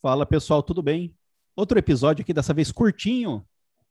Fala 0.00 0.24
pessoal, 0.24 0.62
tudo 0.62 0.80
bem? 0.80 1.12
Outro 1.56 1.76
episódio 1.76 2.22
aqui, 2.22 2.32
dessa 2.32 2.54
vez 2.54 2.70
curtinho, 2.70 3.44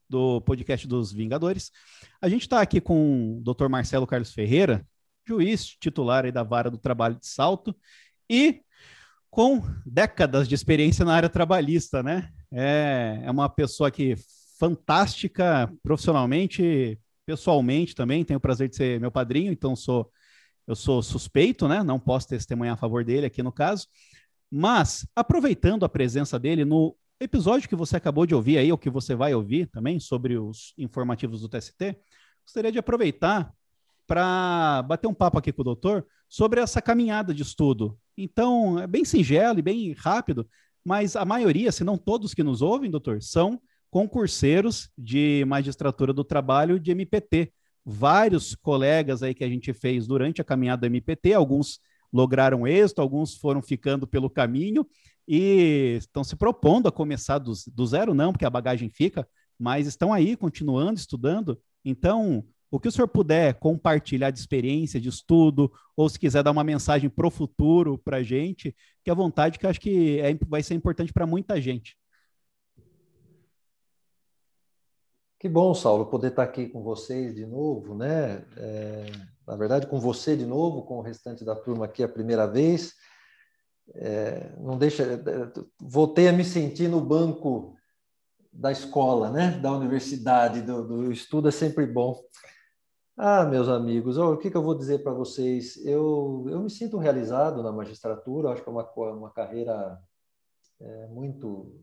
do 0.10 0.40
podcast 0.40 0.88
dos 0.88 1.12
Vingadores. 1.12 1.70
A 2.22 2.30
gente 2.30 2.44
está 2.44 2.62
aqui 2.62 2.79
com 2.79 3.39
o 3.39 3.41
Dr. 3.41 3.68
Marcelo 3.68 4.07
Carlos 4.07 4.31
Ferreira, 4.31 4.88
juiz 5.28 5.65
titular 5.65 6.31
da 6.31 6.43
Vara 6.43 6.71
do 6.71 6.78
Trabalho 6.78 7.15
de 7.15 7.28
Salto 7.28 7.75
e 8.29 8.62
com 9.29 9.62
décadas 9.85 10.47
de 10.47 10.56
experiência 10.56 11.04
na 11.04 11.13
área 11.13 11.28
trabalhista, 11.28 12.01
né? 12.01 12.29
É, 12.53 13.19
é 13.26 13.29
uma 13.29 13.49
pessoa 13.49 13.92
que 13.92 14.15
fantástica 14.58 15.69
profissionalmente, 15.83 16.98
pessoalmente 17.26 17.94
também. 17.94 18.23
Tenho 18.23 18.38
o 18.38 18.41
prazer 18.41 18.70
de 18.70 18.77
ser 18.77 18.98
meu 19.02 19.12
padrinho, 19.12 19.52
então 19.52 19.76
sou 19.76 20.09
eu 20.66 20.76
sou 20.76 21.02
suspeito, 21.02 21.67
né? 21.67 21.84
Não 21.84 21.99
posso 21.99 22.30
testemunhar 22.30 22.76
a 22.76 22.77
favor 22.77 23.03
dele 23.03 23.26
aqui 23.26 23.44
no 23.44 23.52
caso. 23.52 23.88
Mas, 24.50 25.05
aproveitando 25.16 25.84
a 25.84 25.90
presença 25.90 26.40
dele 26.40 26.64
no 26.64 26.96
episódio 27.20 27.68
que 27.68 27.76
você 27.76 27.98
acabou 27.98 28.26
de 28.26 28.36
ouvir 28.36 28.58
aí, 28.58 28.72
ou 28.72 28.78
que 28.78 28.90
você 28.90 29.16
vai 29.16 29.34
ouvir 29.34 29.68
também, 29.68 30.00
sobre 30.00 30.38
os 30.38 30.74
informativos 30.78 31.42
do 31.42 31.50
TST, 31.50 31.98
gostaria 32.46 32.72
de 32.72 32.80
aproveitar 32.80 33.52
para 34.05 34.84
bater 34.84 35.08
um 35.08 35.14
papo 35.14 35.38
aqui 35.38 35.52
com 35.52 35.62
o 35.62 35.66
doutor 35.66 36.05
sobre 36.30 36.62
essa 36.62 36.82
caminhada 36.82 37.34
de 37.34 37.41
estudo. 37.41 37.98
Então, 38.18 38.80
é 38.80 38.88
bem 38.88 39.04
singelo 39.04 39.60
e 39.60 39.62
bem 39.62 39.91
rápido, 39.94 40.48
mas 40.84 41.16
a 41.16 41.26
maioria, 41.26 41.72
se 41.72 41.84
não 41.84 41.98
todos 41.98 42.34
que 42.34 42.44
nos 42.44 42.62
ouvem, 42.62 42.90
doutor, 42.90 43.22
são 43.22 43.62
concurseiros 43.90 44.90
de 44.98 45.44
magistratura 45.46 46.14
do 46.14 46.24
trabalho 46.24 46.80
de 46.80 46.91
MPT, 46.91 47.52
vários 47.86 48.55
colegas 48.55 49.24
aí 49.24 49.34
que 49.34 49.44
a 49.44 49.50
gente 49.50 49.74
fez 49.74 50.08
durante 50.08 50.41
a 50.41 50.46
caminhada 50.46 50.82
do 50.82 50.86
MPT, 50.88 51.34
alguns 51.34 51.80
lograram 52.12 52.68
êxito, 52.68 53.02
alguns 53.02 53.36
foram 53.36 53.62
ficando 53.62 54.08
pelo 54.08 54.30
caminho 54.30 54.86
e 55.28 55.98
estão 55.98 56.24
se 56.24 56.36
propondo 56.36 56.88
a 56.88 56.92
começar 56.92 57.38
do, 57.38 57.52
do 57.74 57.86
zero, 57.86 58.14
não, 58.14 58.32
porque 58.32 58.46
a 58.46 58.49
bagagem 58.49 58.90
fica, 58.90 59.27
mas 59.60 59.88
estão 59.88 60.14
aí 60.14 60.36
continuando 60.36 60.99
estudando. 60.99 61.60
Então, 61.84 62.46
o 62.72 62.80
que 62.80 62.88
o 62.88 62.91
senhor 62.91 63.08
puder 63.08 63.55
compartilhar 63.55 64.31
de 64.31 64.39
experiência, 64.39 64.99
de 64.99 65.09
estudo, 65.09 65.72
ou 65.95 66.08
se 66.09 66.19
quiser 66.19 66.44
dar 66.44 66.52
uma 66.52 66.64
mensagem 66.64 67.09
para 67.09 67.27
o 67.27 67.31
futuro 67.31 67.97
para 67.97 68.17
a 68.17 68.23
gente, 68.23 68.75
que 69.03 69.11
à 69.11 69.14
vontade, 69.14 69.58
que 69.58 69.66
eu 69.66 69.69
acho 69.69 69.80
que 69.80 70.19
é, 70.19 70.33
vai 70.47 70.61
ser 70.64 70.73
importante 70.75 71.14
para 71.14 71.25
muita 71.25 71.61
gente. 71.61 71.97
Que 75.39 75.47
bom, 75.47 75.73
Saulo, 75.73 76.08
poder 76.08 76.30
estar 76.30 76.44
aqui 76.44 76.67
com 76.67 76.81
vocês 76.81 77.36
de 77.36 77.45
novo, 77.45 77.94
né? 77.94 78.44
É, 78.58 79.05
na 79.47 79.55
verdade, 79.55 79.87
com 79.87 79.99
você 79.99 80.35
de 80.35 80.45
novo, 80.45 80.83
com 80.83 80.97
o 80.97 81.01
restante 81.01 81.45
da 81.45 81.55
turma 81.55 81.85
aqui 81.85 82.03
a 82.03 82.09
primeira 82.09 82.45
vez. 82.45 82.93
É, 83.95 84.53
não 84.57 84.77
deixa, 84.77 85.03
é, 85.03 85.19
voltei 85.79 86.27
a 86.27 86.33
me 86.33 86.43
sentir 86.43 86.89
no 86.89 86.99
banco 86.99 87.75
da 88.51 88.71
escola, 88.71 89.31
né? 89.31 89.51
Da 89.59 89.71
universidade, 89.71 90.61
do, 90.61 90.85
do 90.85 91.11
estudo 91.11 91.47
é 91.47 91.51
sempre 91.51 91.85
bom. 91.85 92.21
Ah, 93.15 93.45
meus 93.45 93.67
amigos, 93.69 94.17
o 94.17 94.37
que, 94.37 94.51
que 94.51 94.57
eu 94.57 94.61
vou 94.61 94.77
dizer 94.77 95.01
para 95.01 95.13
vocês? 95.13 95.77
Eu, 95.85 96.45
eu 96.49 96.61
me 96.61 96.69
sinto 96.69 96.97
realizado 96.97 97.63
na 97.63 97.71
magistratura, 97.71 98.49
acho 98.49 98.61
que 98.61 98.69
é 98.69 98.71
uma, 98.71 98.91
uma 98.95 99.31
carreira 99.31 99.97
é, 100.79 101.07
muito 101.07 101.73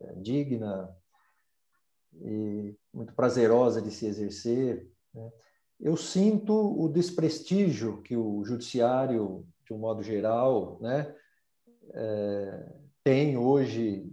é, 0.00 0.12
digna, 0.14 0.94
e 2.20 2.76
muito 2.92 3.12
prazerosa 3.14 3.80
de 3.80 3.90
se 3.90 4.06
exercer. 4.06 4.88
Né? 5.12 5.32
Eu 5.80 5.96
sinto 5.96 6.52
o 6.52 6.88
desprestígio 6.88 8.00
que 8.02 8.16
o 8.16 8.44
judiciário, 8.44 9.46
de 9.64 9.72
um 9.72 9.78
modo 9.78 10.02
geral, 10.02 10.78
né, 10.80 11.14
é, 11.92 12.72
tem 13.02 13.36
hoje 13.36 14.10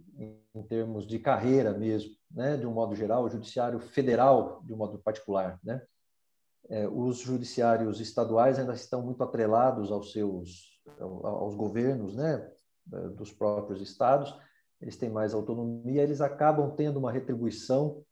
em 0.53 0.63
termos 0.63 1.07
de 1.07 1.17
carreira 1.19 1.73
mesmo, 1.73 2.11
né, 2.29 2.57
de 2.57 2.65
um 2.65 2.73
modo 2.73 2.95
geral, 2.95 3.23
o 3.23 3.29
judiciário 3.29 3.79
federal 3.79 4.61
de 4.63 4.73
um 4.73 4.77
modo 4.77 4.97
particular, 4.99 5.59
né. 5.63 5.81
É, 6.69 6.87
os 6.87 7.17
judiciários 7.17 7.99
estaduais 7.99 8.57
ainda 8.59 8.73
estão 8.73 9.01
muito 9.01 9.23
atrelados 9.23 9.91
aos 9.91 10.11
seus 10.11 10.71
aos 10.99 11.55
governos, 11.55 12.15
né, 12.15 12.49
dos 13.15 13.31
próprios 13.31 13.81
estados 13.81 14.35
eles 14.81 14.97
têm 14.97 15.09
mais 15.09 15.33
autonomia, 15.33 16.01
eles 16.01 16.21
acabam 16.21 16.71
tendo 16.75 16.97
uma 16.97 17.11
retribuição 17.11 18.03
é, 18.03 18.10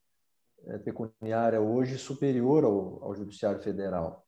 pecuniária 0.84 1.60
hoje 1.60 1.98
superior 1.98 2.64
ao, 2.64 3.04
ao 3.04 3.16
Judiciário 3.16 3.62
Federal. 3.62 4.26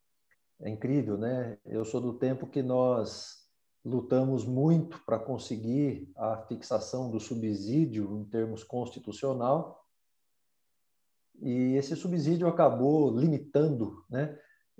É 0.60 0.70
incrível, 0.70 1.18
né? 1.18 1.58
Eu 1.66 1.84
sou 1.84 2.00
do 2.00 2.14
tempo 2.14 2.46
que 2.46 2.62
nós 2.62 3.42
lutamos 3.84 4.44
muito 4.44 5.00
para 5.04 5.18
conseguir 5.18 6.10
a 6.16 6.36
fixação 6.46 7.10
do 7.10 7.18
subsídio 7.18 8.16
em 8.16 8.24
termos 8.24 8.62
constitucional 8.62 9.82
e 11.40 11.74
esse 11.74 11.96
subsídio 11.96 12.46
acabou 12.46 13.18
limitando, 13.18 14.04
né, 14.08 14.38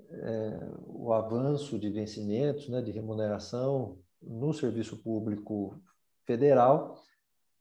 é, 0.09 0.71
o 0.85 1.11
avanço 1.11 1.77
de 1.77 1.89
vencimentos, 1.89 2.69
né, 2.69 2.81
de 2.81 2.91
remuneração 2.91 3.99
no 4.21 4.53
serviço 4.53 5.03
público 5.03 5.77
federal 6.25 6.97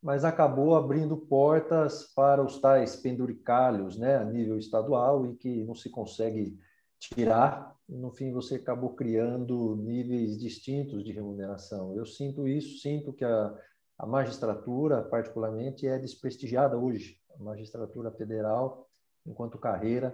mas 0.02 0.24
acabou 0.24 0.74
abrindo 0.74 1.16
portas 1.16 2.12
para 2.12 2.42
os 2.42 2.58
tais 2.58 2.96
penduricalhos 2.96 3.96
né, 3.96 4.16
a 4.16 4.24
nível 4.24 4.58
estadual 4.58 5.24
e 5.26 5.36
que 5.36 5.62
não 5.64 5.74
se 5.74 5.88
consegue 5.88 6.58
tirar. 6.98 7.76
No 7.88 8.10
fim, 8.10 8.32
você 8.32 8.56
acabou 8.56 8.94
criando 8.94 9.76
níveis 9.76 10.36
distintos 10.38 11.04
de 11.04 11.12
remuneração. 11.12 11.94
Eu 11.94 12.04
sinto 12.04 12.48
isso, 12.48 12.80
sinto 12.80 13.12
que 13.12 13.24
a, 13.24 13.54
a 13.96 14.04
magistratura, 14.04 15.02
particularmente, 15.02 15.86
é 15.86 15.98
desprestigiada 15.98 16.76
hoje, 16.76 17.20
a 17.38 17.42
magistratura 17.42 18.10
federal, 18.10 18.88
enquanto 19.24 19.56
carreira, 19.56 20.12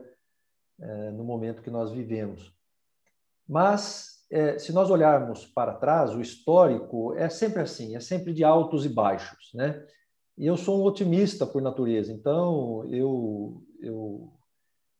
é, 0.80 1.10
no 1.12 1.24
momento 1.24 1.62
que 1.62 1.70
nós 1.70 1.90
vivemos. 1.90 2.54
Mas 3.48 4.17
é, 4.30 4.58
se 4.58 4.72
nós 4.72 4.90
olharmos 4.90 5.46
para 5.46 5.74
trás, 5.74 6.14
o 6.14 6.20
histórico 6.20 7.14
é 7.14 7.28
sempre 7.28 7.62
assim, 7.62 7.96
é 7.96 8.00
sempre 8.00 8.32
de 8.32 8.44
altos 8.44 8.84
e 8.84 8.88
baixos, 8.88 9.50
né? 9.54 9.84
E 10.36 10.46
eu 10.46 10.56
sou 10.56 10.80
um 10.80 10.84
otimista 10.84 11.46
por 11.46 11.60
natureza, 11.62 12.12
então 12.12 12.84
eu, 12.90 13.62
eu, 13.80 14.32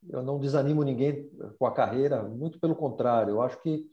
eu 0.09 0.22
não 0.22 0.41
desanimo 0.41 0.83
ninguém 0.83 1.31
com 1.59 1.67
a 1.67 1.72
carreira, 1.72 2.22
muito 2.22 2.59
pelo 2.59 2.75
contrário, 2.75 3.33
eu 3.33 3.43
acho 3.43 3.61
que 3.62 3.87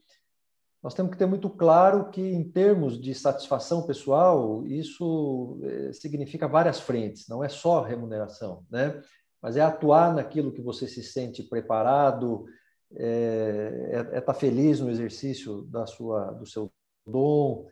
nós 0.82 0.94
temos 0.94 1.12
que 1.12 1.18
ter 1.18 1.26
muito 1.26 1.50
claro 1.50 2.12
que, 2.12 2.22
em 2.22 2.44
termos 2.44 3.02
de 3.02 3.14
satisfação 3.16 3.88
pessoal, 3.88 4.66
isso 4.68 5.60
é, 5.64 5.92
significa 5.92 6.48
várias 6.48 6.80
frentes, 6.80 7.28
não 7.28 7.44
é 7.44 7.50
só 7.50 7.82
remuneração, 7.82 8.64
né? 8.70 9.02
Mas 9.42 9.58
é 9.58 9.62
atuar 9.62 10.14
naquilo 10.14 10.52
que 10.52 10.62
você 10.62 10.88
se 10.88 11.04
sente 11.04 11.44
preparado, 11.44 12.46
é 12.94 14.00
estar 14.00 14.14
é, 14.14 14.18
é 14.18 14.22
tá 14.22 14.34
feliz 14.34 14.80
no 14.80 14.90
exercício 14.90 15.64
da 15.64 15.86
sua, 15.86 16.32
do 16.32 16.46
seu 16.46 16.72
dom 17.06 17.68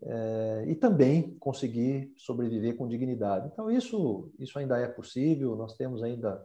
é, 0.00 0.64
e 0.68 0.74
também 0.74 1.36
conseguir 1.38 2.12
sobreviver 2.16 2.76
com 2.76 2.88
dignidade. 2.88 3.48
Então, 3.52 3.70
isso, 3.70 4.32
isso 4.38 4.58
ainda 4.58 4.78
é 4.78 4.88
possível, 4.88 5.56
nós 5.56 5.76
temos 5.76 6.02
ainda 6.02 6.44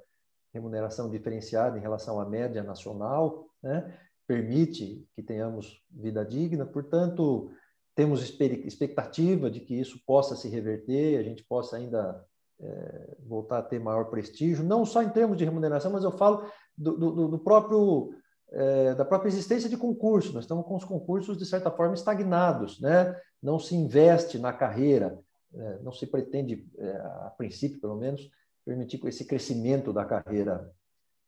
remuneração 0.54 1.10
diferenciada 1.10 1.78
em 1.78 1.82
relação 1.82 2.20
à 2.20 2.26
média 2.26 2.64
nacional, 2.64 3.48
né? 3.62 3.98
permite 4.26 5.08
que 5.16 5.24
tenhamos 5.24 5.82
vida 5.90 6.26
digna, 6.26 6.66
portanto, 6.66 7.52
temos 7.96 8.22
expectativa 8.22 9.50
de 9.50 9.62
que 9.62 9.74
isso 9.74 10.00
possa 10.06 10.36
se 10.36 10.50
reverter, 10.50 11.18
a 11.18 11.24
gente 11.24 11.44
possa 11.44 11.78
ainda 11.78 12.24
é, 12.60 13.16
voltar 13.26 13.60
a 13.60 13.64
ter 13.64 13.80
maior 13.80 14.06
prestígio, 14.06 14.64
não 14.64 14.86
só 14.86 15.02
em 15.02 15.10
termos 15.10 15.38
de 15.38 15.46
remuneração, 15.46 15.92
mas 15.92 16.04
eu 16.04 16.12
falo 16.12 16.46
do, 16.78 16.98
do, 16.98 17.28
do 17.30 17.40
próprio 17.40 18.14
é, 18.52 18.96
da 18.96 19.04
própria 19.04 19.30
existência 19.30 19.70
de 19.70 19.78
concurso. 19.78 20.34
Nós 20.34 20.44
estamos 20.44 20.66
com 20.66 20.76
os 20.76 20.86
concursos 20.86 21.38
de 21.38 21.46
certa 21.46 21.70
forma 21.70 21.94
estagnados, 21.94 22.80
né? 22.80 23.16
Não 23.42 23.60
se 23.60 23.76
investe 23.76 24.40
na 24.40 24.54
carreira, 24.54 25.20
é, 25.54 25.80
não 25.80 25.92
se 25.92 26.08
pretende, 26.08 26.66
é, 26.78 26.92
a 27.26 27.34
princípio 27.38 27.80
pelo 27.80 27.98
menos, 27.98 28.30
permitir 28.66 29.06
esse 29.06 29.26
crescimento 29.26 29.94
da 29.94 30.06
carreira 30.06 30.70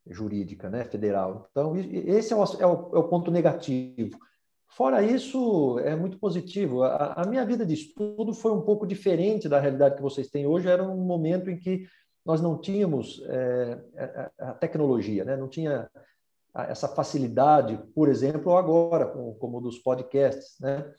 jurídica, 0.07 0.69
né, 0.69 0.83
federal. 0.85 1.47
Então 1.51 1.75
esse 1.77 2.33
é 2.33 2.35
o, 2.35 2.43
é 2.43 2.65
o, 2.65 2.95
é 2.95 2.99
o 2.99 3.07
ponto 3.07 3.29
negativo. 3.29 4.17
Fora 4.67 5.01
isso, 5.01 5.79
é 5.79 5.95
muito 5.95 6.19
positivo. 6.19 6.83
A, 6.83 7.13
a, 7.13 7.27
minha 7.27 7.45
vida 7.45 7.65
de 7.65 7.73
estudo 7.73 8.33
foi 8.33 8.51
um 8.51 8.61
pouco 8.61 8.85
diferente 8.85 9.49
da 9.49 9.59
realidade 9.59 9.95
que 9.95 10.01
vocês 10.01 10.29
têm 10.29 10.45
hoje. 10.45 10.67
Era 10.67 10.83
um 10.83 11.03
momento 11.03 11.49
em 11.49 11.57
que 11.57 11.87
nós 12.29 12.41
não 12.41 12.55
tínhamos 12.59 13.23
é, 13.25 13.79
a, 14.37 14.49
a, 14.49 14.53
tecnologia, 14.53 15.25
né? 15.25 15.35
não 15.35 15.47
tinha 15.47 15.89
essa 16.55 16.87
facilidade, 16.87 17.75
por 17.95 18.07
exemplo, 18.07 18.55
agora, 18.55 19.07
como, 19.07 19.33
como 19.33 19.59
dos 19.59 19.79
podcasts. 19.79 20.59
Né? 20.59 20.93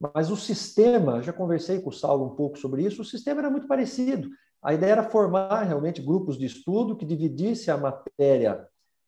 Mas 0.00 0.28
o 0.28 0.36
sistema, 0.36 1.22
já 1.22 1.32
conversei 1.32 1.80
com 1.80 1.90
o 1.90 1.92
Saulo 1.92 2.26
um 2.26 2.34
pouco 2.34 2.58
sobre 2.58 2.82
isso, 2.82 3.02
o 3.02 3.04
sistema 3.04 3.42
era 3.42 3.50
muito 3.50 3.68
parecido. 3.68 4.28
A 4.60 4.74
ideia 4.74 4.90
era 4.90 5.08
formar 5.08 5.62
realmente 5.62 6.02
grupos 6.02 6.36
de 6.36 6.46
estudo 6.46 6.96
que 6.96 7.06
dividisse 7.06 7.70
a 7.70 7.76
matéria 7.76 8.66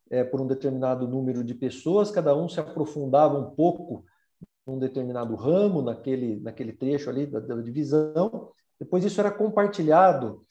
é, 0.09 0.23
por 0.23 0.39
um 0.39 0.47
determinado 0.47 1.05
número 1.05 1.43
de 1.43 1.53
pessoas, 1.53 2.09
cada 2.09 2.33
um 2.33 2.47
se 2.47 2.57
aprofundava 2.57 3.37
um 3.37 3.53
pouco 3.53 4.05
num 4.65 4.79
determinado 4.79 5.35
ramo, 5.35 5.81
naquele, 5.81 6.39
naquele 6.39 6.71
trecho 6.71 7.09
ali 7.09 7.25
da, 7.25 7.41
da 7.41 7.55
divisão. 7.57 8.51
Depois 8.79 9.03
isso 9.03 9.19
era 9.19 9.29
compartilhado, 9.29 10.41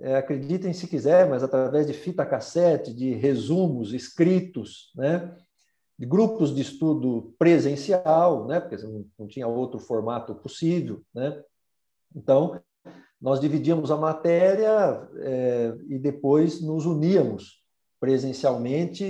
é, 0.00 0.16
acreditem 0.16 0.72
se 0.72 0.86
quiser, 0.86 1.28
mas 1.28 1.42
através 1.42 1.86
de 1.86 1.92
fita 1.92 2.24
cassete, 2.24 2.92
de 2.92 3.12
resumos 3.14 3.92
escritos, 3.92 4.92
né? 4.96 5.36
de 5.98 6.06
grupos 6.06 6.54
de 6.54 6.62
estudo 6.62 7.34
presencial, 7.38 8.46
né? 8.46 8.60
porque 8.60 8.76
não, 9.18 9.26
tinha 9.28 9.46
outro 9.46 9.78
formato 9.78 10.34
possível. 10.34 11.02
Né? 11.14 11.42
Então, 12.14 12.60
nós 13.20 13.38
dividíamos 13.38 13.90
a 13.90 13.96
matéria 13.96 15.08
é, 15.18 15.76
e 15.88 15.98
depois 15.98 16.60
nos 16.60 16.86
uníamos 16.86 17.62
presencialmente 18.00 19.04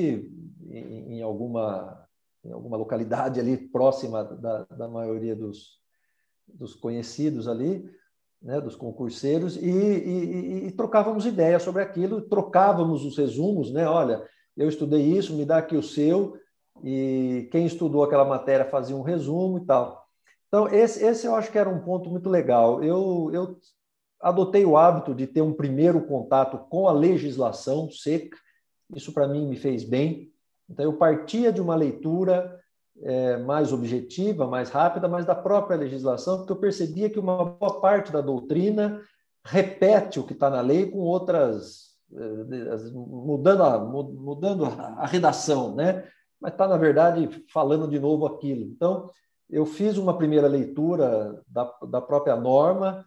em, 0.69 1.14
em, 1.14 1.23
alguma, 1.23 2.06
em 2.44 2.52
alguma 2.52 2.76
localidade 2.76 3.40
ali 3.40 3.56
próxima 3.56 4.23
da, 4.23 4.64
da 4.64 4.88
maioria 4.88 5.34
dos, 5.34 5.81
dos 6.46 6.75
conhecidos 6.75 7.49
ali, 7.49 7.88
né, 8.43 8.61
dos 8.61 8.75
concurseiros, 8.75 9.56
e, 9.56 9.71
e, 9.71 10.67
e, 10.67 10.71
trocávamos 10.73 11.25
ideias 11.25 11.62
sobre 11.62 11.83
aquilo, 11.83 12.23
trocávamos 12.23 13.05
os 13.05 13.17
resumos, 13.17 13.73
né? 13.73 13.87
Olha, 13.87 14.27
eu 14.56 14.69
estudei 14.69 15.00
isso, 15.00 15.35
me 15.35 15.44
dá 15.44 15.59
aqui 15.59 15.77
o 15.77 15.83
seu, 15.83 16.37
e 16.83 17.49
quem 17.53 17.65
estudou 17.65 18.03
aquela 18.03 18.25
matéria 18.25 18.65
fazia 18.65 18.97
um 18.97 19.03
resumo 19.03 19.59
e 19.59 19.65
tal. 19.65 20.03
Então, 20.49 20.69
esse, 20.69 21.05
esse 21.05 21.27
eu 21.27 21.35
acho 21.35 21.50
que 21.53 21.59
era 21.59 21.69
um 21.69 21.81
ponto 21.81 22.11
muito 22.11 22.29
legal. 22.29 22.83
Eu, 22.83 23.31
eu 23.33 23.56
adotei 24.21 24.65
o 24.65 24.77
hábito 24.77 25.15
de 25.15 25.27
ter 25.27 25.41
um 25.41 25.53
primeiro 25.53 26.05
contato 26.06 26.59
com 26.69 26.89
a 26.89 26.93
legislação 26.93 27.91
seca, 27.91 28.37
isso 28.94 29.12
para 29.12 29.29
mim 29.29 29.47
me 29.47 29.56
fez 29.56 29.85
bem. 29.85 30.31
Então, 30.69 30.85
eu 30.85 30.93
partia 30.94 31.53
de 31.53 31.61
uma 31.61 31.77
leitura 31.77 32.61
é, 33.00 33.37
mais 33.39 33.73
objetiva, 33.73 34.47
mais 34.47 34.71
rápida, 34.71 35.09
mas 35.09 35.25
da 35.25 35.35
própria 35.35 35.77
legislação, 35.77 36.39
porque 36.39 36.53
eu 36.53 36.56
percebia 36.56 37.11
que 37.11 37.19
uma 37.19 37.44
boa 37.44 37.81
parte 37.81 38.12
da 38.12 38.21
doutrina 38.21 39.00
repete 39.44 40.21
o 40.21 40.25
que 40.25 40.33
está 40.33 40.49
na 40.50 40.61
lei 40.61 40.91
com 40.91 40.99
outras, 40.99 41.93
é, 42.12 42.91
mudando 42.93 43.62
a, 43.62 43.79
mudando 43.79 44.65
a 44.67 45.06
redação, 45.06 45.75
né? 45.75 46.05
mas 46.41 46.53
está, 46.53 46.67
na 46.67 46.77
verdade, 46.77 47.44
falando 47.53 47.89
de 47.89 48.00
novo 48.00 48.27
aquilo. 48.27 48.62
Então, 48.62 49.09
eu 49.49 49.65
fiz 49.65 49.97
uma 49.97 50.17
primeira 50.17 50.49
leitura 50.49 51.41
da, 51.47 51.73
da 51.89 52.00
própria 52.00 52.35
norma, 52.35 53.06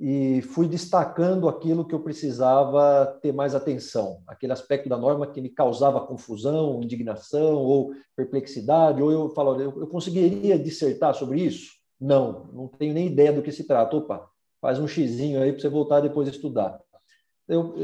e 0.00 0.40
fui 0.40 0.66
destacando 0.66 1.46
aquilo 1.46 1.86
que 1.86 1.94
eu 1.94 2.00
precisava 2.00 3.18
ter 3.20 3.32
mais 3.32 3.54
atenção, 3.54 4.22
aquele 4.26 4.54
aspecto 4.54 4.88
da 4.88 4.96
norma 4.96 5.26
que 5.26 5.42
me 5.42 5.50
causava 5.50 6.06
confusão, 6.06 6.80
indignação 6.82 7.56
ou 7.56 7.92
perplexidade, 8.16 9.02
ou 9.02 9.12
eu 9.12 9.28
falo, 9.34 9.60
eu, 9.60 9.78
eu 9.78 9.86
conseguiria 9.86 10.58
dissertar 10.58 11.14
sobre 11.14 11.42
isso? 11.42 11.72
Não, 12.00 12.46
não 12.50 12.66
tenho 12.66 12.94
nem 12.94 13.08
ideia 13.08 13.30
do 13.30 13.42
que 13.42 13.52
se 13.52 13.66
trata. 13.66 13.94
Opa, 13.94 14.26
faz 14.58 14.78
um 14.78 14.88
xizinho 14.88 15.42
aí 15.42 15.52
para 15.52 15.60
você 15.60 15.68
voltar 15.68 16.00
depois 16.00 16.26
a 16.26 16.30
estudar. 16.30 16.80
Eu, 17.46 17.74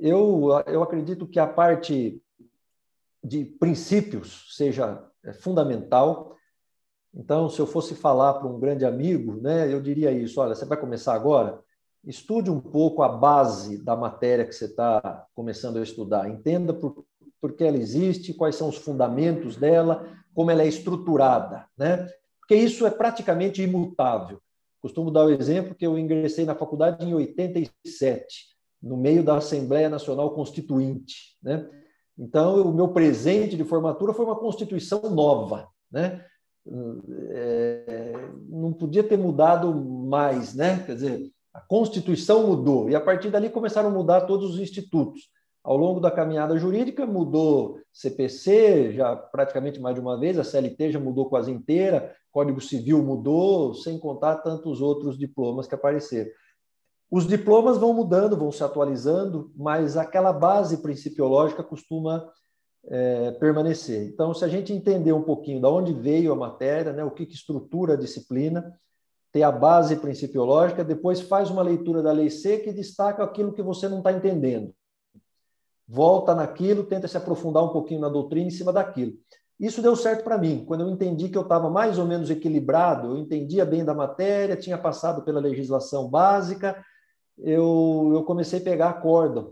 eu, 0.00 0.48
eu 0.66 0.82
acredito 0.82 1.28
que 1.28 1.38
a 1.38 1.46
parte 1.46 2.20
de 3.22 3.44
princípios 3.44 4.48
seja 4.56 5.00
é, 5.24 5.32
fundamental, 5.32 6.35
então, 7.16 7.48
se 7.48 7.58
eu 7.58 7.66
fosse 7.66 7.94
falar 7.94 8.34
para 8.34 8.46
um 8.46 8.60
grande 8.60 8.84
amigo, 8.84 9.40
né, 9.40 9.72
eu 9.72 9.80
diria 9.80 10.12
isso: 10.12 10.38
olha, 10.38 10.54
você 10.54 10.66
vai 10.66 10.78
começar 10.78 11.14
agora? 11.14 11.58
Estude 12.04 12.50
um 12.50 12.60
pouco 12.60 13.02
a 13.02 13.08
base 13.08 13.78
da 13.82 13.96
matéria 13.96 14.44
que 14.44 14.52
você 14.54 14.66
está 14.66 15.26
começando 15.34 15.78
a 15.78 15.82
estudar. 15.82 16.28
Entenda 16.28 16.74
por, 16.74 17.04
por 17.40 17.54
que 17.54 17.64
ela 17.64 17.78
existe, 17.78 18.34
quais 18.34 18.54
são 18.54 18.68
os 18.68 18.76
fundamentos 18.76 19.56
dela, 19.56 20.06
como 20.34 20.50
ela 20.50 20.62
é 20.62 20.68
estruturada, 20.68 21.64
né? 21.76 22.06
Porque 22.38 22.54
isso 22.54 22.86
é 22.86 22.90
praticamente 22.90 23.62
imutável. 23.62 24.40
Costumo 24.80 25.10
dar 25.10 25.24
o 25.24 25.30
exemplo 25.30 25.74
que 25.74 25.86
eu 25.86 25.98
ingressei 25.98 26.44
na 26.44 26.54
faculdade 26.54 27.04
em 27.04 27.14
87, 27.14 28.54
no 28.80 28.96
meio 28.96 29.24
da 29.24 29.38
Assembleia 29.38 29.88
Nacional 29.88 30.30
Constituinte, 30.32 31.36
né? 31.42 31.68
Então, 32.16 32.62
o 32.62 32.72
meu 32.72 32.88
presente 32.88 33.56
de 33.56 33.64
formatura 33.64 34.12
foi 34.12 34.24
uma 34.24 34.36
constituição 34.36 35.00
nova, 35.10 35.68
né? 35.90 36.24
É, 37.30 38.12
não 38.48 38.72
podia 38.72 39.02
ter 39.02 39.16
mudado 39.16 39.74
mais, 39.74 40.54
né? 40.54 40.82
Quer 40.84 40.94
dizer, 40.94 41.32
a 41.52 41.60
Constituição 41.60 42.46
mudou 42.46 42.90
e 42.90 42.94
a 42.94 43.00
partir 43.00 43.30
dali 43.30 43.48
começaram 43.48 43.88
a 43.88 43.92
mudar 43.92 44.22
todos 44.22 44.54
os 44.54 44.60
institutos. 44.60 45.30
Ao 45.62 45.76
longo 45.76 45.98
da 45.98 46.10
caminhada 46.10 46.56
jurídica 46.56 47.04
mudou 47.06 47.80
CPC 47.92 48.92
já 48.92 49.16
praticamente 49.16 49.80
mais 49.80 49.96
de 49.96 50.00
uma 50.00 50.18
vez, 50.18 50.38
a 50.38 50.44
CLT 50.44 50.92
já 50.92 51.00
mudou 51.00 51.28
quase 51.28 51.50
inteira, 51.50 52.14
Código 52.30 52.60
Civil 52.60 53.02
mudou, 53.02 53.74
sem 53.74 53.98
contar 53.98 54.36
tantos 54.36 54.80
outros 54.80 55.18
diplomas 55.18 55.66
que 55.66 55.74
apareceram. 55.74 56.30
Os 57.10 57.26
diplomas 57.26 57.78
vão 57.78 57.94
mudando, 57.94 58.36
vão 58.36 58.52
se 58.52 58.62
atualizando, 58.62 59.50
mas 59.56 59.96
aquela 59.96 60.32
base 60.32 60.82
principiológica 60.82 61.62
costuma 61.62 62.28
é, 62.88 63.32
permanecer. 63.32 64.06
Então, 64.08 64.32
se 64.32 64.44
a 64.44 64.48
gente 64.48 64.72
entender 64.72 65.12
um 65.12 65.22
pouquinho 65.22 65.60
de 65.60 65.66
onde 65.66 65.92
veio 65.92 66.32
a 66.32 66.36
matéria, 66.36 66.92
né, 66.92 67.04
o 67.04 67.10
que, 67.10 67.26
que 67.26 67.34
estrutura 67.34 67.94
a 67.94 67.96
disciplina, 67.96 68.72
ter 69.32 69.42
a 69.42 69.52
base 69.52 69.96
principiológica, 69.96 70.84
depois 70.84 71.20
faz 71.20 71.50
uma 71.50 71.62
leitura 71.62 72.02
da 72.02 72.12
lei 72.12 72.30
seca 72.30 72.70
e 72.70 72.74
destaca 72.74 73.22
aquilo 73.22 73.52
que 73.52 73.62
você 73.62 73.88
não 73.88 73.98
está 73.98 74.12
entendendo. 74.12 74.72
Volta 75.86 76.34
naquilo, 76.34 76.84
tenta 76.84 77.06
se 77.06 77.16
aprofundar 77.16 77.64
um 77.64 77.68
pouquinho 77.68 78.00
na 78.00 78.08
doutrina 78.08 78.48
em 78.48 78.50
cima 78.50 78.72
daquilo. 78.72 79.12
Isso 79.58 79.80
deu 79.80 79.96
certo 79.96 80.22
para 80.22 80.36
mim. 80.36 80.64
Quando 80.66 80.82
eu 80.82 80.90
entendi 80.90 81.28
que 81.28 81.38
eu 81.38 81.42
estava 81.42 81.70
mais 81.70 81.98
ou 81.98 82.06
menos 82.06 82.28
equilibrado, 82.28 83.08
eu 83.08 83.16
entendia 83.18 83.64
bem 83.64 83.84
da 83.84 83.94
matéria, 83.94 84.56
tinha 84.56 84.76
passado 84.76 85.22
pela 85.22 85.40
legislação 85.40 86.08
básica, 86.08 86.84
eu, 87.38 88.10
eu 88.14 88.22
comecei 88.24 88.60
a 88.60 88.64
pegar 88.64 88.90
a 88.90 88.94
corda 89.00 89.46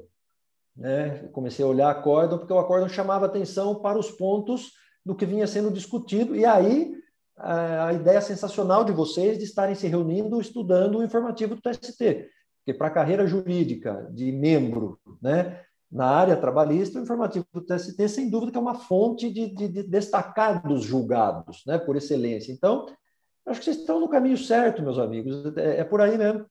né? 0.76 1.28
Comecei 1.32 1.64
a 1.64 1.68
olhar 1.68 1.90
acórdão, 1.90 2.38
porque 2.38 2.52
o 2.52 2.58
acórdão 2.58 2.88
chamava 2.88 3.26
atenção 3.26 3.76
para 3.76 3.98
os 3.98 4.10
pontos 4.10 4.72
do 5.04 5.14
que 5.14 5.26
vinha 5.26 5.46
sendo 5.46 5.70
discutido, 5.70 6.34
e 6.34 6.44
aí 6.44 6.94
a 7.36 7.92
ideia 7.92 8.20
sensacional 8.20 8.84
de 8.84 8.92
vocês 8.92 9.38
de 9.38 9.44
estarem 9.44 9.74
se 9.74 9.88
reunindo 9.88 10.40
estudando 10.40 10.98
o 10.98 11.04
informativo 11.04 11.56
do 11.56 11.60
TST, 11.60 12.28
porque 12.64 12.78
para 12.78 12.86
a 12.86 12.90
carreira 12.90 13.26
jurídica 13.26 14.08
de 14.12 14.30
membro, 14.32 14.98
né, 15.20 15.60
na 15.90 16.06
área 16.06 16.36
trabalhista, 16.36 16.98
o 16.98 17.02
informativo 17.02 17.46
do 17.52 17.60
TST, 17.60 18.08
sem 18.08 18.30
dúvida, 18.30 18.52
que 18.52 18.58
é 18.58 18.60
uma 18.60 18.74
fonte 18.74 19.30
de, 19.30 19.54
de, 19.54 19.68
de 19.68 19.82
destacar 19.82 20.66
dos 20.66 20.82
julgados, 20.82 21.62
né, 21.66 21.78
por 21.78 21.96
excelência. 21.96 22.52
Então, 22.52 22.86
acho 23.46 23.60
que 23.60 23.64
vocês 23.64 23.78
estão 23.78 24.00
no 24.00 24.08
caminho 24.08 24.38
certo, 24.38 24.82
meus 24.82 24.98
amigos, 24.98 25.56
é, 25.56 25.80
é 25.80 25.84
por 25.84 26.00
aí 26.00 26.16
mesmo. 26.16 26.46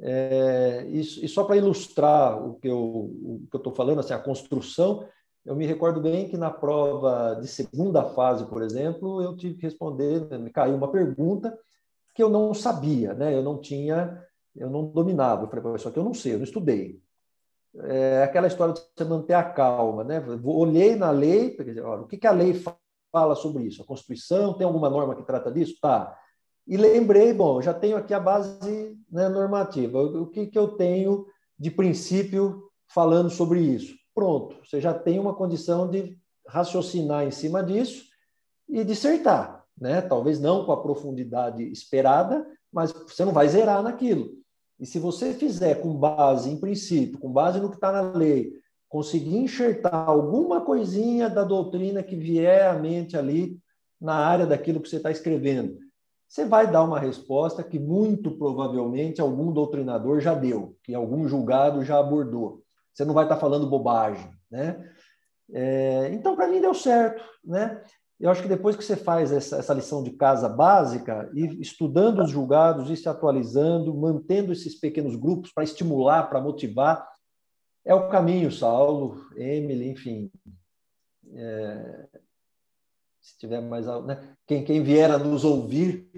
É, 0.00 0.84
e, 0.88 1.00
e, 1.00 1.28
só 1.28 1.44
para 1.44 1.56
ilustrar 1.56 2.42
o 2.44 2.54
que 2.54 2.68
eu 2.68 3.40
estou 3.54 3.74
falando, 3.74 4.00
assim, 4.00 4.12
a 4.12 4.18
construção, 4.18 5.06
eu 5.44 5.54
me 5.54 5.66
recordo 5.66 6.00
bem 6.00 6.28
que 6.28 6.36
na 6.36 6.50
prova 6.50 7.38
de 7.40 7.46
segunda 7.46 8.02
fase, 8.02 8.46
por 8.46 8.62
exemplo, 8.62 9.22
eu 9.22 9.36
tive 9.36 9.56
que 9.56 9.62
responder, 9.62 10.38
me 10.38 10.50
caiu 10.50 10.74
uma 10.74 10.90
pergunta 10.90 11.56
que 12.14 12.22
eu 12.22 12.30
não 12.30 12.54
sabia, 12.54 13.12
né? 13.12 13.34
eu 13.34 13.42
não 13.42 13.60
tinha, 13.60 14.22
eu 14.56 14.70
não 14.70 14.86
dominava. 14.86 15.42
Eu 15.44 15.48
falei, 15.48 15.62
professor, 15.62 15.92
que 15.92 15.98
eu 15.98 16.04
não 16.04 16.14
sei, 16.14 16.34
eu 16.34 16.38
não 16.38 16.44
estudei. 16.44 17.02
É 17.76 18.22
aquela 18.22 18.46
história 18.46 18.72
de 18.72 18.80
você 18.80 19.04
manter 19.04 19.34
a 19.34 19.42
calma, 19.42 20.04
né? 20.04 20.24
Olhei 20.44 20.94
na 20.94 21.10
lei, 21.10 21.50
porque, 21.50 21.78
olha, 21.80 22.02
o 22.02 22.06
que, 22.06 22.16
que 22.16 22.26
a 22.26 22.30
lei 22.30 22.54
fala 23.12 23.34
sobre 23.34 23.64
isso? 23.64 23.82
A 23.82 23.86
Constituição 23.86 24.54
tem 24.54 24.64
alguma 24.64 24.88
norma 24.88 25.16
que 25.16 25.24
trata 25.24 25.50
disso? 25.50 25.74
Tá. 25.80 26.16
E 26.66 26.76
lembrei, 26.76 27.32
bom, 27.32 27.60
já 27.60 27.74
tenho 27.74 27.96
aqui 27.96 28.14
a 28.14 28.20
base 28.20 28.98
né, 29.10 29.28
normativa. 29.28 30.00
O 30.00 30.26
que, 30.26 30.46
que 30.46 30.58
eu 30.58 30.68
tenho 30.68 31.26
de 31.58 31.70
princípio 31.70 32.70
falando 32.88 33.28
sobre 33.28 33.60
isso? 33.60 33.94
Pronto, 34.14 34.56
você 34.64 34.80
já 34.80 34.94
tem 34.94 35.18
uma 35.18 35.34
condição 35.34 35.88
de 35.90 36.16
raciocinar 36.48 37.24
em 37.24 37.30
cima 37.30 37.62
disso 37.62 38.04
e 38.68 38.82
dissertar. 38.82 39.64
Né? 39.78 40.00
Talvez 40.00 40.40
não 40.40 40.64
com 40.64 40.72
a 40.72 40.82
profundidade 40.82 41.62
esperada, 41.64 42.46
mas 42.72 42.92
você 42.92 43.24
não 43.24 43.32
vai 43.32 43.48
zerar 43.48 43.82
naquilo. 43.82 44.30
E 44.78 44.86
se 44.86 44.98
você 44.98 45.34
fizer 45.34 45.80
com 45.80 45.94
base 45.94 46.50
em 46.50 46.58
princípio, 46.58 47.18
com 47.18 47.30
base 47.30 47.60
no 47.60 47.68
que 47.68 47.76
está 47.76 47.92
na 47.92 48.12
lei, 48.12 48.52
conseguir 48.88 49.36
enxertar 49.36 50.08
alguma 50.08 50.60
coisinha 50.60 51.28
da 51.28 51.44
doutrina 51.44 52.02
que 52.02 52.16
vier 52.16 52.68
à 52.68 52.74
mente 52.74 53.16
ali 53.16 53.58
na 54.00 54.14
área 54.14 54.46
daquilo 54.46 54.80
que 54.80 54.88
você 54.88 54.96
está 54.96 55.10
escrevendo, 55.10 55.78
você 56.34 56.44
vai 56.44 56.68
dar 56.68 56.82
uma 56.82 56.98
resposta 56.98 57.62
que 57.62 57.78
muito 57.78 58.36
provavelmente 58.36 59.20
algum 59.20 59.52
doutrinador 59.52 60.18
já 60.18 60.34
deu, 60.34 60.76
que 60.82 60.92
algum 60.92 61.28
julgado 61.28 61.84
já 61.84 61.96
abordou. 61.96 62.60
Você 62.92 63.04
não 63.04 63.14
vai 63.14 63.24
estar 63.24 63.36
falando 63.36 63.70
bobagem, 63.70 64.28
né? 64.50 64.84
É, 65.52 66.08
então, 66.12 66.34
para 66.34 66.48
mim, 66.48 66.60
deu 66.60 66.74
certo, 66.74 67.22
né? 67.44 67.80
Eu 68.18 68.32
acho 68.32 68.42
que 68.42 68.48
depois 68.48 68.74
que 68.74 68.82
você 68.82 68.96
faz 68.96 69.30
essa, 69.30 69.58
essa 69.58 69.72
lição 69.72 70.02
de 70.02 70.10
casa 70.10 70.48
básica, 70.48 71.30
e 71.34 71.60
estudando 71.60 72.20
os 72.20 72.30
julgados, 72.30 72.90
e 72.90 72.96
se 72.96 73.08
atualizando, 73.08 73.94
mantendo 73.94 74.52
esses 74.52 74.74
pequenos 74.74 75.14
grupos 75.14 75.52
para 75.52 75.62
estimular, 75.62 76.24
para 76.24 76.40
motivar, 76.40 77.08
é 77.84 77.94
o 77.94 78.08
caminho, 78.08 78.50
Saulo, 78.50 79.24
Emily, 79.36 79.88
enfim. 79.88 80.32
É, 81.32 82.08
se 83.24 83.38
tiver 83.38 83.62
mais 83.62 83.86
né? 84.04 84.36
quem, 84.46 84.62
quem 84.62 84.82
vier 84.82 85.10
a 85.10 85.16
nos 85.18 85.44
ouvir, 85.44 86.10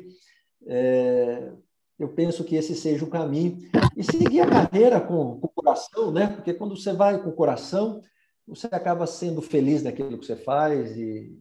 é, 0.67 1.53
eu 1.97 2.09
penso 2.09 2.43
que 2.43 2.57
esse 2.57 2.75
seja 2.75 3.05
o 3.05 3.11
caminho. 3.11 3.59
E 3.97 4.03
seguir 4.03 4.41
a 4.41 4.51
carreira 4.51 5.01
com, 5.01 5.39
com 5.39 5.47
o 5.47 5.51
coração, 5.51 6.11
né? 6.11 6.27
porque 6.27 6.53
quando 6.53 6.77
você 6.77 6.93
vai 6.93 7.23
com 7.23 7.31
o 7.31 7.35
coração, 7.35 8.03
você 8.45 8.67
acaba 8.67 9.07
sendo 9.07 9.41
feliz 9.41 9.85
naquilo 9.85 10.19
que 10.19 10.27
você 10.27 10.35
faz 10.35 10.97
e, 10.97 11.41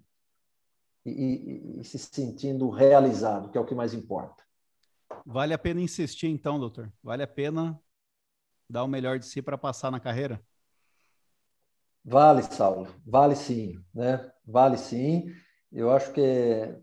e, 1.04 1.12
e, 1.12 1.82
e 1.82 1.84
se 1.84 1.98
sentindo 1.98 2.70
realizado, 2.70 3.50
que 3.50 3.58
é 3.58 3.62
o 3.62 3.66
que 3.66 3.74
mais 3.74 3.96
importa. 3.96 4.44
Vale 5.26 5.54
a 5.56 5.58
pena 5.58 5.82
insistir, 5.82 6.28
então, 6.28 6.60
doutor? 6.60 6.94
Vale 7.02 7.24
a 7.24 7.28
pena 7.28 7.82
dar 8.70 8.84
o 8.84 8.88
melhor 8.88 9.18
de 9.18 9.26
si 9.26 9.42
para 9.42 9.58
passar 9.58 9.92
na 9.92 10.00
carreira? 10.00 10.40
Vale, 12.04 12.44
Saulo, 12.44 12.88
vale 13.04 13.36
sim, 13.36 13.84
né? 13.92 14.32
Vale 14.46 14.78
sim. 14.78 15.34
Eu 15.76 15.92
acho 15.92 16.14
que 16.14 16.22
é... 16.22 16.80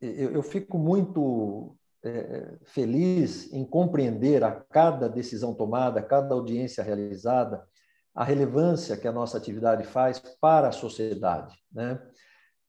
eu, 0.00 0.30
eu, 0.30 0.42
fico 0.42 0.78
muito 0.78 1.76
é, 2.04 2.56
feliz 2.62 3.52
em 3.52 3.64
compreender 3.64 4.44
a 4.44 4.52
cada 4.52 5.08
decisão 5.08 5.52
tomada, 5.52 5.98
a 5.98 6.04
cada 6.04 6.34
audiência 6.34 6.84
realizada, 6.84 7.66
a 8.14 8.22
relevância 8.22 8.96
que 8.96 9.08
a 9.08 9.12
nossa 9.12 9.36
atividade 9.36 9.82
faz 9.84 10.20
para 10.40 10.68
a 10.68 10.72
sociedade, 10.72 11.56
né? 11.72 12.00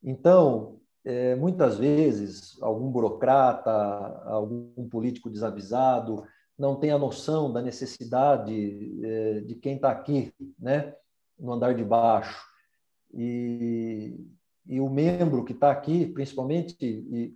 Então, 0.04 0.80
é, 1.06 1.36
muitas 1.36 1.78
vezes, 1.78 2.62
algum 2.62 2.92
burocrata, 2.92 3.72
algum 4.26 4.90
político 4.90 5.30
desavisado 5.30 6.24
não 6.58 6.80
tem 6.80 6.92
a 6.92 6.98
noção 6.98 7.52
da 7.54 7.62
necessidade 7.62 9.06
é, 9.06 9.42
de 9.42 9.56
quem 9.56 9.76
está 9.76 9.92
aqui, 9.92 10.34
né, 10.58 10.94
no 11.40 11.54
andar 11.54 11.74
de 11.74 11.84
baixo. 11.84 12.38
E, 13.14 14.14
e 14.66 14.80
o 14.80 14.90
membro 14.90 15.44
que 15.44 15.54
está 15.54 15.72
aqui, 15.72 16.06
principalmente 16.06 16.76
e, 16.82 17.36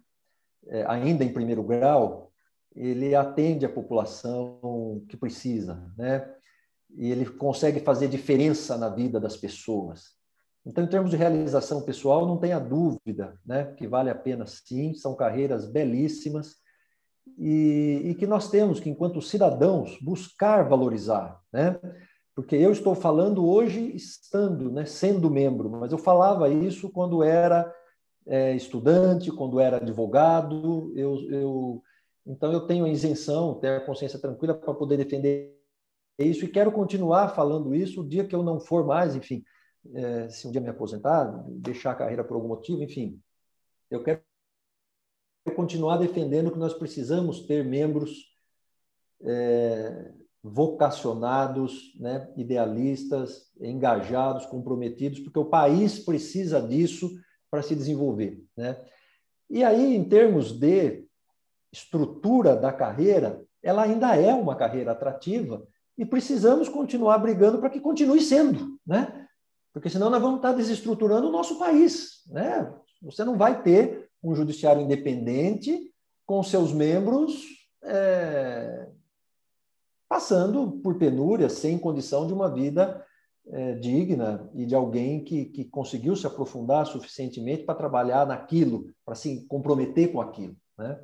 é, 0.67 0.85
ainda 0.87 1.23
em 1.23 1.33
primeiro 1.33 1.63
grau, 1.63 2.31
ele 2.75 3.15
atende 3.15 3.65
a 3.65 3.69
população 3.69 5.03
que 5.07 5.15
precisa, 5.15 5.91
né? 5.97 6.27
E 6.95 7.11
ele 7.11 7.25
consegue 7.25 7.79
fazer 7.79 8.07
diferença 8.07 8.77
na 8.77 8.89
vida 8.89 9.19
das 9.19 9.35
pessoas. 9.35 10.13
Então, 10.65 10.83
em 10.83 10.87
termos 10.87 11.11
de 11.11 11.17
realização 11.17 11.81
pessoal, 11.81 12.25
não 12.25 12.37
tenha 12.37 12.59
dúvida 12.59 13.37
né, 13.45 13.73
que 13.73 13.87
vale 13.87 14.09
a 14.09 14.15
pena 14.15 14.45
sim, 14.45 14.93
são 14.93 15.15
carreiras 15.15 15.69
belíssimas 15.69 16.55
e, 17.37 18.01
e, 18.05 18.15
que 18.15 18.25
nós 18.25 18.49
temos 18.49 18.79
que, 18.79 18.89
enquanto 18.89 19.21
cidadãos, 19.21 19.97
buscar 20.01 20.67
valorizar. 20.67 21.41
Né? 21.51 21.79
Porque 22.35 22.55
eu 22.55 22.71
estou 22.71 22.95
falando 22.95 23.47
hoje 23.47 23.95
estando, 23.95 24.71
né, 24.71 24.85
sendo 24.85 25.29
membro, 25.29 25.69
mas 25.69 25.91
eu 25.91 25.97
falava 25.97 26.49
isso 26.49 26.89
quando 26.89 27.21
era 27.21 27.71
é, 28.25 28.55
estudante, 28.55 29.31
quando 29.31 29.59
era 29.59 29.77
advogado, 29.77 30.91
eu, 30.95 31.15
eu, 31.29 31.83
então 32.25 32.51
eu 32.51 32.65
tenho 32.65 32.85
a 32.85 32.89
isenção, 32.89 33.59
tenho 33.59 33.77
a 33.77 33.85
consciência 33.85 34.19
tranquila 34.19 34.53
para 34.55 34.73
poder 34.73 34.97
defender 34.97 35.55
isso 36.17 36.45
e 36.45 36.47
quero 36.47 36.71
continuar 36.71 37.29
falando 37.29 37.75
isso 37.75 38.01
o 38.01 38.07
dia 38.07 38.25
que 38.25 38.35
eu 38.35 38.43
não 38.43 38.59
for 38.59 38.85
mais, 38.85 39.15
enfim, 39.15 39.43
é, 39.93 40.29
se 40.29 40.47
um 40.47 40.51
dia 40.51 40.61
me 40.61 40.69
aposentar, 40.69 41.25
deixar 41.49 41.91
a 41.91 41.95
carreira 41.95 42.23
por 42.23 42.35
algum 42.35 42.47
motivo, 42.47 42.81
enfim, 42.81 43.21
eu 43.91 44.03
quero 44.03 44.21
continuar 45.55 45.97
defendendo 45.97 46.51
que 46.51 46.57
nós 46.57 46.73
precisamos 46.73 47.41
ter 47.45 47.63
membros 47.63 48.33
é, 49.21 50.13
vocacionados, 50.43 51.93
né, 51.99 52.29
idealistas, 52.35 53.49
engajados, 53.59 54.45
comprometidos, 54.45 55.19
porque 55.19 55.39
o 55.39 55.45
país 55.45 55.99
precisa 55.99 56.61
disso 56.61 57.09
para 57.49 57.61
se 57.61 57.75
desenvolver. 57.75 58.43
Né? 58.57 58.77
E 59.49 59.63
aí, 59.63 59.95
em 59.95 60.03
termos 60.03 60.51
de 60.51 61.05
estrutura 61.71 62.55
da 62.55 62.73
carreira, 62.73 63.41
ela 63.61 63.83
ainda 63.83 64.15
é 64.17 64.33
uma 64.33 64.55
carreira 64.55 64.91
atrativa 64.91 65.65
e 65.97 66.05
precisamos 66.05 66.67
continuar 66.67 67.17
brigando 67.19 67.59
para 67.59 67.69
que 67.69 67.79
continue 67.79 68.21
sendo. 68.21 68.77
Né? 68.85 69.23
porque 69.73 69.89
senão 69.89 70.09
nós 70.09 70.21
vamos 70.21 70.37
estar 70.37 70.53
desestruturando 70.53 71.27
o 71.27 71.31
nosso 71.31 71.57
país. 71.57 72.21
Né? 72.27 72.71
Você 73.01 73.23
não 73.23 73.35
vai 73.35 73.63
ter 73.63 74.07
um 74.23 74.35
judiciário 74.35 74.81
independente 74.81 75.91
com 76.25 76.43
seus 76.43 76.71
membros 76.71 77.43
é, 77.83 78.87
passando 80.13 80.73
por 80.83 80.95
penúria, 80.99 81.49
sem 81.49 81.75
condição 81.79 82.27
de 82.27 82.33
uma 82.33 82.47
vida 82.47 83.03
é, 83.47 83.73
digna 83.73 84.47
e 84.53 84.63
de 84.63 84.75
alguém 84.75 85.23
que, 85.23 85.45
que 85.45 85.65
conseguiu 85.65 86.15
se 86.15 86.27
aprofundar 86.27 86.85
suficientemente 86.85 87.63
para 87.63 87.73
trabalhar 87.73 88.27
naquilo, 88.27 88.93
para 89.03 89.15
se 89.15 89.43
comprometer 89.47 90.11
com 90.11 90.21
aquilo. 90.21 90.55
Né? 90.77 90.99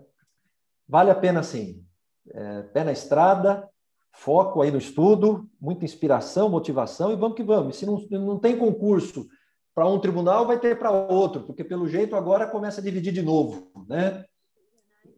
Vale 0.87 1.09
a 1.09 1.15
pena, 1.15 1.41
sim. 1.41 1.83
É, 2.29 2.61
pé 2.61 2.83
na 2.83 2.91
estrada, 2.91 3.67
foco 4.13 4.61
aí 4.61 4.69
no 4.69 4.77
estudo, 4.77 5.49
muita 5.59 5.85
inspiração, 5.85 6.47
motivação 6.47 7.11
e 7.11 7.15
vamos 7.15 7.35
que 7.35 7.41
vamos. 7.41 7.77
Se 7.77 7.87
não, 7.87 7.99
não 8.11 8.37
tem 8.37 8.59
concurso 8.59 9.27
para 9.73 9.87
um 9.87 9.99
tribunal, 9.99 10.45
vai 10.45 10.59
ter 10.59 10.77
para 10.77 10.91
outro, 10.91 11.47
porque 11.47 11.63
pelo 11.63 11.87
jeito 11.87 12.15
agora 12.15 12.45
começa 12.45 12.79
a 12.79 12.83
dividir 12.83 13.11
de 13.11 13.23
novo, 13.23 13.71
né? 13.87 14.23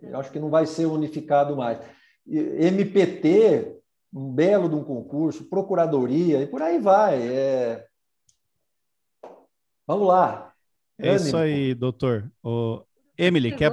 Eu 0.01 0.17
acho 0.17 0.31
que 0.31 0.39
não 0.39 0.49
vai 0.49 0.65
ser 0.65 0.85
unificado 0.85 1.57
mais. 1.57 1.77
MPT, 2.25 3.80
um 4.13 4.31
belo 4.31 4.67
de 4.67 4.75
um 4.75 4.83
concurso, 4.83 5.45
procuradoria 5.45 6.41
e 6.41 6.47
por 6.47 6.61
aí 6.61 6.79
vai. 6.79 7.21
É... 7.21 7.87
Vamos 9.87 10.07
lá. 10.07 10.53
É 10.97 11.15
isso 11.15 11.35
aí, 11.35 11.73
doutor. 11.73 12.31
O 12.43 12.83
Emily, 13.17 13.55
quer. 13.55 13.71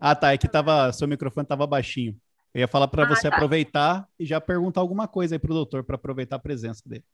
Ah, 0.00 0.14
tá. 0.14 0.32
É 0.32 0.38
que 0.38 0.48
tava, 0.48 0.92
seu 0.92 1.08
microfone 1.08 1.44
estava 1.44 1.66
baixinho. 1.66 2.16
Eu 2.52 2.60
ia 2.60 2.68
falar 2.68 2.88
para 2.88 3.04
ah, 3.04 3.08
você 3.08 3.28
tá. 3.28 3.36
aproveitar 3.36 4.08
e 4.18 4.24
já 4.24 4.40
perguntar 4.40 4.80
alguma 4.80 5.06
coisa 5.06 5.34
aí 5.34 5.38
para 5.38 5.50
o 5.50 5.54
doutor, 5.54 5.84
para 5.84 5.96
aproveitar 5.96 6.36
a 6.36 6.40
presença 6.40 6.82
dele. 6.86 7.04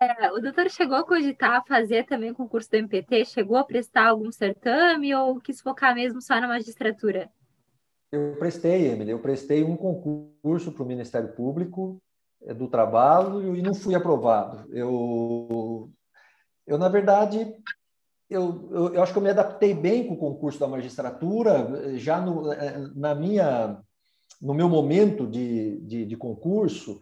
É, 0.00 0.30
o 0.30 0.40
doutor 0.40 0.70
chegou 0.70 0.96
a 0.96 1.04
cogitar 1.04 1.64
fazer 1.66 2.04
também 2.06 2.32
concurso 2.32 2.70
do 2.70 2.76
MPT? 2.76 3.24
Chegou 3.24 3.56
a 3.56 3.64
prestar 3.64 4.08
algum 4.08 4.30
certame 4.30 5.12
ou 5.14 5.40
quis 5.40 5.60
focar 5.60 5.94
mesmo 5.94 6.22
só 6.22 6.40
na 6.40 6.46
magistratura? 6.46 7.28
Eu 8.10 8.36
prestei, 8.38 8.88
Emily, 8.88 9.10
eu 9.10 9.18
prestei 9.18 9.62
um 9.62 9.76
concurso 9.76 10.72
para 10.72 10.82
o 10.82 10.86
Ministério 10.86 11.32
Público 11.34 12.00
é, 12.42 12.54
do 12.54 12.68
Trabalho 12.68 13.56
e 13.56 13.62
não 13.62 13.74
fui 13.74 13.94
aprovado. 13.94 14.66
Eu, 14.74 15.90
eu 16.66 16.78
na 16.78 16.88
verdade, 16.88 17.54
eu, 18.30 18.68
eu, 18.70 18.94
eu 18.94 19.02
acho 19.02 19.12
que 19.12 19.18
eu 19.18 19.22
me 19.22 19.30
adaptei 19.30 19.74
bem 19.74 20.06
com 20.06 20.14
o 20.14 20.18
concurso 20.18 20.58
da 20.58 20.66
magistratura, 20.66 21.96
já 21.98 22.20
no, 22.20 22.52
é, 22.52 22.78
na 22.94 23.14
minha 23.14 23.82
no 24.40 24.54
meu 24.54 24.68
momento 24.68 25.26
de, 25.26 25.80
de, 25.80 26.04
de 26.04 26.16
concurso, 26.16 27.00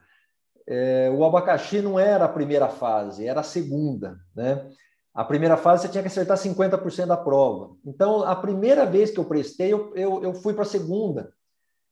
é, 0.66 1.10
o 1.10 1.24
abacaxi 1.24 1.80
não 1.80 1.98
era 1.98 2.24
a 2.24 2.32
primeira 2.32 2.68
fase, 2.68 3.26
era 3.26 3.40
a 3.40 3.44
segunda. 3.44 4.18
Né? 4.34 4.68
A 5.16 5.24
primeira 5.24 5.56
fase 5.56 5.82
você 5.82 5.88
tinha 5.88 6.02
que 6.02 6.08
acertar 6.08 6.36
50% 6.36 7.06
da 7.06 7.16
prova. 7.16 7.74
Então, 7.86 8.22
a 8.22 8.36
primeira 8.36 8.84
vez 8.84 9.10
que 9.10 9.18
eu 9.18 9.24
prestei, 9.24 9.72
eu, 9.72 9.90
eu, 9.96 10.22
eu 10.22 10.34
fui 10.34 10.52
para 10.52 10.64
a 10.64 10.66
segunda. 10.66 11.32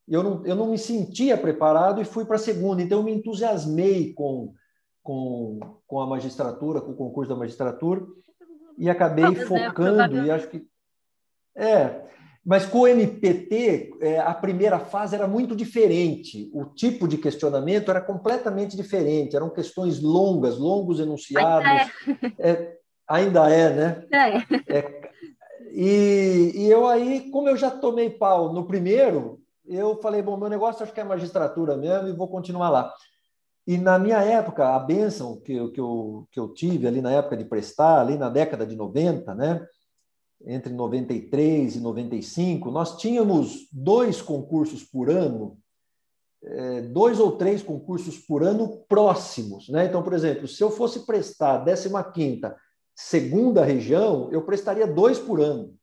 Eu 0.07 0.23
não, 0.23 0.45
eu 0.45 0.55
não 0.55 0.67
me 0.67 0.77
sentia 0.77 1.39
preparado 1.39 2.03
e 2.03 2.05
fui 2.05 2.27
para 2.27 2.37
a 2.37 2.39
segunda. 2.39 2.83
Então, 2.83 2.99
eu 2.99 3.03
me 3.03 3.15
entusiasmei 3.15 4.13
com, 4.13 4.53
com, 5.03 5.59
com 5.87 6.01
a 6.03 6.07
magistratura, 6.07 6.83
com 6.83 6.91
o 6.91 6.97
concurso 6.97 7.31
da 7.31 7.39
magistratura, 7.39 8.05
e 8.77 8.91
acabei 8.91 9.35
focando, 9.47 10.23
e 10.23 10.31
acho 10.31 10.49
que. 10.49 10.63
É, 11.57 12.05
mas 12.45 12.67
com 12.67 12.81
o 12.81 12.87
MPT, 12.87 13.97
é, 14.03 14.19
a 14.21 14.35
primeira 14.35 14.79
fase 14.79 15.15
era 15.15 15.27
muito 15.27 15.57
diferente. 15.57 16.51
O 16.53 16.67
tipo 16.67 17.09
de 17.09 17.17
questionamento 17.17 17.91
era 17.91 18.03
completamente 18.03 18.77
diferente. 18.77 19.35
Eram 19.35 19.49
questões 19.49 20.03
longas, 20.03 20.59
longos 20.59 21.01
enunciados. 21.01 21.91
É, 22.39 22.51
é 22.51 22.84
ainda 23.09 23.51
é 23.51 23.71
né? 23.71 24.07
É. 24.13 24.79
é. 24.79 25.11
E, 25.71 26.53
e 26.55 26.71
eu 26.71 26.87
aí, 26.87 27.31
como 27.31 27.49
eu 27.49 27.57
já 27.57 27.71
tomei 27.71 28.09
pau 28.09 28.53
no 28.53 28.67
primeiro, 28.67 29.41
eu 29.67 30.01
falei, 30.01 30.23
bom, 30.23 30.37
meu 30.37 30.49
negócio 30.49 30.83
acho 30.83 30.93
que 30.93 31.01
é 31.01 31.05
magistratura 31.05 31.77
mesmo 31.77 32.09
e 32.09 32.13
vou 32.13 32.29
continuar 32.29 32.71
lá. 32.71 32.95
E 33.67 33.79
na 33.79 33.99
minha 33.99 34.19
época, 34.23 34.75
a 34.75 34.79
bênção 34.79 35.41
que, 35.41 35.55
eu, 35.55 35.73
que, 35.73 35.81
eu, 35.81 36.29
que 36.31 36.39
eu 36.39 36.53
tive 36.53 36.87
ali 36.87 37.01
na 37.01 37.11
época 37.11 37.37
de 37.37 37.45
prestar, 37.45 38.01
ali 38.01 38.17
na 38.17 38.29
década 38.29 38.67
de 38.67 38.77
90, 38.77 39.35
né? 39.35 39.67
entre 40.47 40.73
93 40.73 41.77
e 41.77 41.81
95, 41.81 42.71
nós 42.71 42.99
tínhamos 42.99 43.67
dois 43.73 44.21
concursos 44.21 44.85
por 44.85 45.09
ano, 45.09 45.59
é, 46.43 46.83
dois 46.83 47.19
ou 47.19 47.33
três 47.33 47.63
concursos 47.63 48.19
por 48.19 48.43
ano 48.43 48.85
próximos. 48.87 49.69
Né? 49.71 49.87
Então, 49.87 50.03
por 50.03 50.13
exemplo, 50.13 50.47
se 50.47 50.63
eu 50.63 50.71
fosse 50.71 51.07
prestar 51.07 51.57
a 51.57 51.65
15ª 51.65 52.55
segunda 52.95 53.65
região, 53.65 54.29
eu 54.31 54.43
prestaria 54.43 54.87
dois 54.87 55.19
por 55.19 55.41
ano. 55.41 55.75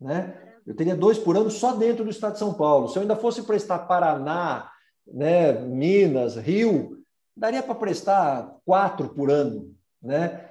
Né? 0.00 0.36
Eu 0.66 0.74
teria 0.74 0.96
dois 0.96 1.18
por 1.18 1.36
ano 1.36 1.50
só 1.50 1.74
dentro 1.74 2.04
do 2.04 2.10
estado 2.10 2.34
de 2.34 2.38
São 2.38 2.54
Paulo. 2.54 2.88
Se 2.88 2.96
eu 2.96 3.02
ainda 3.02 3.16
fosse 3.16 3.42
prestar 3.42 3.80
Paraná, 3.80 4.70
né, 5.06 5.52
Minas, 5.52 6.36
Rio, 6.36 6.98
daria 7.36 7.62
para 7.62 7.74
prestar 7.74 8.56
quatro 8.64 9.08
por 9.10 9.30
ano. 9.30 9.74
Né? 10.02 10.48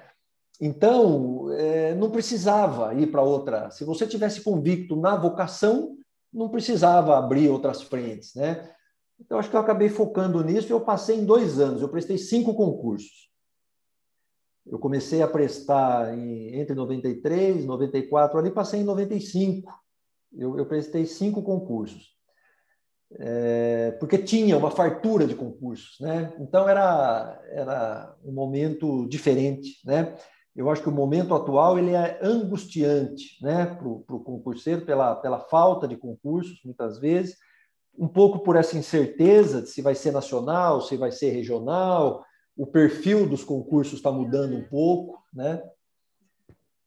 Então, 0.60 1.52
é, 1.52 1.94
não 1.94 2.10
precisava 2.10 2.94
ir 2.94 3.06
para 3.08 3.22
outra. 3.22 3.70
Se 3.70 3.84
você 3.84 4.06
tivesse 4.06 4.42
convicto 4.42 4.96
na 4.96 5.16
vocação, 5.16 5.96
não 6.32 6.48
precisava 6.48 7.16
abrir 7.16 7.48
outras 7.48 7.82
frentes, 7.82 8.34
né? 8.34 8.68
Então, 9.20 9.38
acho 9.38 9.50
que 9.50 9.56
eu 9.56 9.60
acabei 9.60 9.88
focando 9.88 10.42
nisso 10.44 10.68
e 10.68 10.72
eu 10.72 10.80
passei 10.80 11.16
em 11.16 11.24
dois 11.24 11.58
anos. 11.58 11.82
Eu 11.82 11.88
prestei 11.88 12.18
cinco 12.18 12.54
concursos. 12.54 13.28
Eu 14.70 14.78
comecei 14.78 15.22
a 15.22 15.28
prestar 15.28 16.16
em, 16.16 16.54
entre 16.54 16.74
93 16.74 17.64
e 17.64 17.66
94, 17.66 18.38
ali 18.38 18.50
passei 18.50 18.80
em 18.80 18.84
95. 18.84 19.72
Eu, 20.36 20.58
eu 20.58 20.66
prestei 20.66 21.06
cinco 21.06 21.42
concursos. 21.42 22.16
É, 23.18 23.92
porque 23.92 24.18
tinha 24.18 24.56
uma 24.58 24.70
fartura 24.70 25.26
de 25.26 25.34
concursos, 25.34 25.98
né? 25.98 26.34
Então 26.38 26.68
era, 26.68 27.40
era 27.50 28.14
um 28.22 28.32
momento 28.32 29.08
diferente, 29.08 29.80
né? 29.84 30.14
Eu 30.54 30.68
acho 30.68 30.82
que 30.82 30.88
o 30.88 30.92
momento 30.92 31.34
atual 31.34 31.78
ele 31.78 31.92
é 31.92 32.18
angustiante, 32.20 33.38
né, 33.40 33.64
para 33.64 33.86
o 33.86 34.24
concurseiro 34.24 34.84
pela, 34.84 35.14
pela 35.14 35.38
falta 35.38 35.86
de 35.86 35.96
concursos 35.96 36.60
muitas 36.64 36.98
vezes, 36.98 37.36
um 37.96 38.08
pouco 38.08 38.40
por 38.40 38.56
essa 38.56 38.76
incerteza 38.76 39.62
de 39.62 39.68
se 39.68 39.80
vai 39.80 39.94
ser 39.94 40.10
nacional, 40.10 40.80
se 40.80 40.96
vai 40.96 41.12
ser 41.12 41.30
regional, 41.30 42.24
o 42.58 42.66
perfil 42.66 43.28
dos 43.28 43.44
concursos 43.44 43.94
está 43.94 44.10
mudando 44.10 44.56
um 44.56 44.64
pouco, 44.64 45.22
né? 45.32 45.62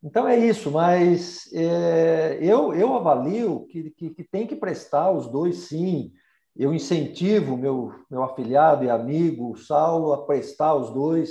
Então 0.03 0.27
é 0.27 0.37
isso, 0.37 0.69
mas 0.69 1.49
é, 1.53 2.37
eu, 2.41 2.73
eu 2.73 2.93
avalio 2.93 3.65
que, 3.67 3.89
que, 3.91 4.09
que, 4.09 4.23
tem 4.23 4.45
que 4.45 4.55
prestar 4.55 5.11
os 5.11 5.31
dois 5.31 5.69
sim. 5.69 6.11
Eu 6.57 6.73
incentivo 6.73 7.55
meu, 7.55 7.93
meu 8.09 8.21
afiliado 8.21 8.83
e 8.83 8.89
amigo, 8.89 9.51
o 9.51 9.55
Saulo, 9.55 10.11
a 10.11 10.25
prestar 10.25 10.75
os 10.75 10.91
dois. 10.91 11.29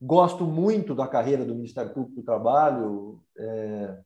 Gosto 0.00 0.44
muito 0.44 0.94
da 0.94 1.08
carreira 1.08 1.44
do 1.44 1.54
Ministério 1.54 1.92
Público 1.92 2.20
do 2.20 2.24
Trabalho. 2.24 3.20
É, 3.36 3.98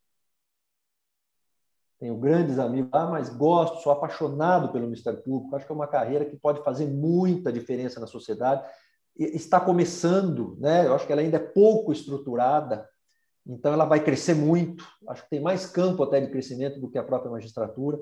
tenho 1.98 2.16
grandes 2.16 2.58
amigos 2.58 2.90
lá, 2.90 3.10
mas 3.10 3.28
gosto, 3.28 3.82
sou 3.82 3.92
apaixonado 3.92 4.72
pelo 4.72 4.86
Ministério 4.86 5.22
Público. 5.22 5.54
Acho 5.54 5.66
que 5.66 5.72
é 5.72 5.74
uma 5.74 5.86
carreira 5.86 6.24
que 6.24 6.36
pode 6.36 6.62
fazer 6.62 6.86
muita 6.86 7.52
diferença 7.52 8.00
na 8.00 8.06
sociedade. 8.06 8.64
Está 9.16 9.61
começando, 9.61 10.56
né? 10.59 10.87
Eu 10.87 10.94
acho 10.94 11.06
que 11.06 11.12
ela 11.12 11.23
ainda 11.23 11.37
é 11.37 11.40
pouco 11.40 11.92
estruturada, 11.92 12.88
então 13.47 13.73
ela 13.73 13.85
vai 13.85 14.02
crescer 14.02 14.35
muito. 14.35 14.85
Acho 15.09 15.23
que 15.23 15.30
tem 15.30 15.40
mais 15.40 15.66
campo 15.66 16.02
até 16.02 16.21
de 16.21 16.30
crescimento 16.30 16.80
do 16.80 16.90
que 16.90 16.99
a 16.99 17.04
própria 17.04 17.30
magistratura. 17.30 17.99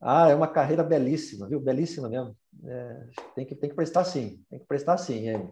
Ah, 0.00 0.28
é 0.28 0.34
uma 0.34 0.48
carreira 0.48 0.82
belíssima, 0.82 1.48
viu? 1.48 1.60
Belíssima 1.60 2.08
mesmo. 2.08 2.36
É, 2.64 3.06
tem, 3.34 3.44
que, 3.44 3.54
tem 3.54 3.68
que 3.68 3.76
prestar 3.76 4.04
sim, 4.04 4.42
tem 4.48 4.58
que 4.58 4.66
prestar 4.66 4.96
sim. 4.98 5.28
É. 5.28 5.46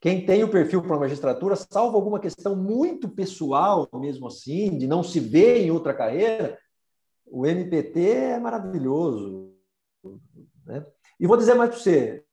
Quem 0.00 0.24
tem 0.24 0.44
o 0.44 0.50
perfil 0.50 0.82
para 0.82 0.96
a 0.96 1.00
magistratura, 1.00 1.56
salvo 1.56 1.96
alguma 1.96 2.20
questão 2.20 2.54
muito 2.54 3.08
pessoal, 3.08 3.88
mesmo 3.94 4.26
assim, 4.26 4.76
de 4.76 4.86
não 4.86 5.02
se 5.02 5.18
ver 5.20 5.62
em 5.62 5.70
outra 5.70 5.94
carreira, 5.94 6.58
o 7.26 7.46
MPT 7.46 8.00
é 8.10 8.38
maravilhoso. 8.38 9.54
Né? 10.64 10.84
E 11.18 11.26
vou 11.26 11.36
dizer 11.36 11.54
mais 11.54 11.70
para 11.70 11.78
você: 11.78 12.24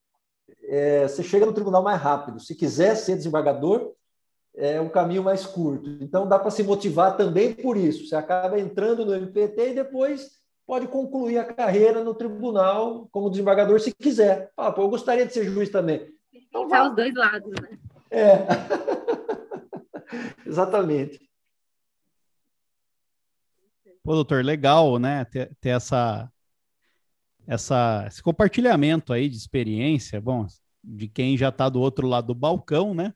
é, 0.73 1.07
você 1.07 1.21
chega 1.21 1.45
no 1.45 1.53
tribunal 1.53 1.83
mais 1.83 2.01
rápido. 2.01 2.39
Se 2.39 2.55
quiser 2.55 2.95
ser 2.95 3.15
desembargador, 3.15 3.93
é 4.55 4.81
um 4.81 4.89
caminho 4.89 5.23
mais 5.23 5.45
curto. 5.45 5.87
Então, 6.01 6.27
dá 6.27 6.39
para 6.39 6.49
se 6.49 6.63
motivar 6.63 7.15
também 7.15 7.53
por 7.53 7.77
isso. 7.77 8.07
Você 8.07 8.15
acaba 8.15 8.59
entrando 8.59 9.05
no 9.05 9.13
MPT 9.13 9.69
e 9.69 9.75
depois 9.75 10.41
pode 10.65 10.87
concluir 10.87 11.37
a 11.37 11.45
carreira 11.45 12.03
no 12.03 12.15
tribunal 12.15 13.07
como 13.11 13.29
desembargador, 13.29 13.79
se 13.79 13.93
quiser. 13.93 14.51
Ah, 14.57 14.71
pô, 14.71 14.81
eu 14.81 14.89
gostaria 14.89 15.27
de 15.27 15.33
ser 15.33 15.45
juiz 15.45 15.69
também. 15.69 16.11
Então, 16.33 16.67
vai. 16.67 16.89
os 16.89 16.95
dois 16.95 17.13
lados, 17.13 17.51
né? 17.61 17.77
É. 18.09 18.47
Exatamente. 20.43 21.21
Pô, 24.03 24.15
doutor, 24.15 24.43
legal, 24.43 24.97
né? 24.97 25.23
Ter, 25.25 25.55
ter 25.61 25.69
essa, 25.69 26.31
essa, 27.45 28.05
esse 28.07 28.23
compartilhamento 28.23 29.13
aí 29.13 29.29
de 29.29 29.37
experiência, 29.37 30.19
bom, 30.19 30.47
de 30.83 31.07
quem 31.07 31.37
já 31.37 31.49
está 31.49 31.69
do 31.69 31.79
outro 31.79 32.07
lado 32.07 32.27
do 32.27 32.35
balcão, 32.35 32.93
né? 32.93 33.13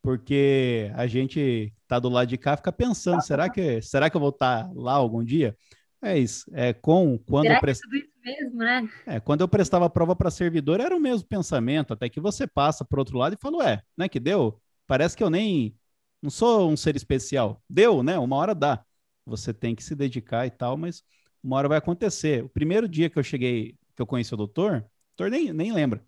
Porque 0.00 0.90
a 0.94 1.06
gente 1.06 1.72
está 1.82 1.98
do 1.98 2.08
lado 2.08 2.28
de 2.28 2.36
cá 2.36 2.56
fica 2.56 2.72
pensando, 2.72 3.22
será 3.22 3.48
que, 3.48 3.80
será 3.82 4.10
que 4.10 4.16
eu 4.16 4.20
vou 4.20 4.30
estar 4.30 4.64
tá 4.64 4.70
lá 4.74 4.94
algum 4.94 5.22
dia? 5.22 5.56
É 6.02 6.18
isso. 6.18 6.44
É 6.52 6.72
com 6.72 7.16
quando 7.18 7.44
será 7.44 7.56
eu 7.56 7.60
prest... 7.60 7.80
tudo 7.82 7.96
isso 7.96 8.10
mesmo, 8.24 8.56
né? 8.56 8.88
É, 9.06 9.20
quando 9.20 9.42
eu 9.42 9.48
prestava 9.48 9.88
prova 9.88 10.16
para 10.16 10.30
servidor, 10.30 10.80
era 10.80 10.96
o 10.96 11.00
mesmo 11.00 11.28
pensamento, 11.28 11.92
até 11.92 12.08
que 12.08 12.20
você 12.20 12.46
passa 12.46 12.84
para 12.84 12.98
outro 12.98 13.16
lado 13.16 13.34
e 13.34 13.40
fala, 13.40 13.58
ué, 13.58 13.82
né, 13.96 14.08
que 14.08 14.18
deu? 14.18 14.60
Parece 14.86 15.16
que 15.16 15.22
eu 15.22 15.30
nem 15.30 15.76
não 16.20 16.30
sou 16.30 16.70
um 16.70 16.76
ser 16.76 16.96
especial. 16.96 17.62
Deu, 17.68 18.02
né? 18.02 18.18
Uma 18.18 18.36
hora 18.36 18.54
dá. 18.54 18.84
Você 19.26 19.52
tem 19.52 19.74
que 19.74 19.82
se 19.82 19.94
dedicar 19.94 20.46
e 20.46 20.50
tal, 20.50 20.76
mas 20.76 21.02
uma 21.42 21.56
hora 21.56 21.68
vai 21.68 21.78
acontecer. 21.78 22.44
O 22.44 22.48
primeiro 22.48 22.88
dia 22.88 23.10
que 23.10 23.18
eu 23.18 23.22
cheguei, 23.22 23.76
que 23.94 24.02
eu 24.02 24.06
conheci 24.06 24.32
o 24.32 24.36
doutor, 24.36 24.78
o 24.78 25.16
doutor 25.16 25.30
nem, 25.30 25.52
nem 25.52 25.72
lembra. 25.72 26.04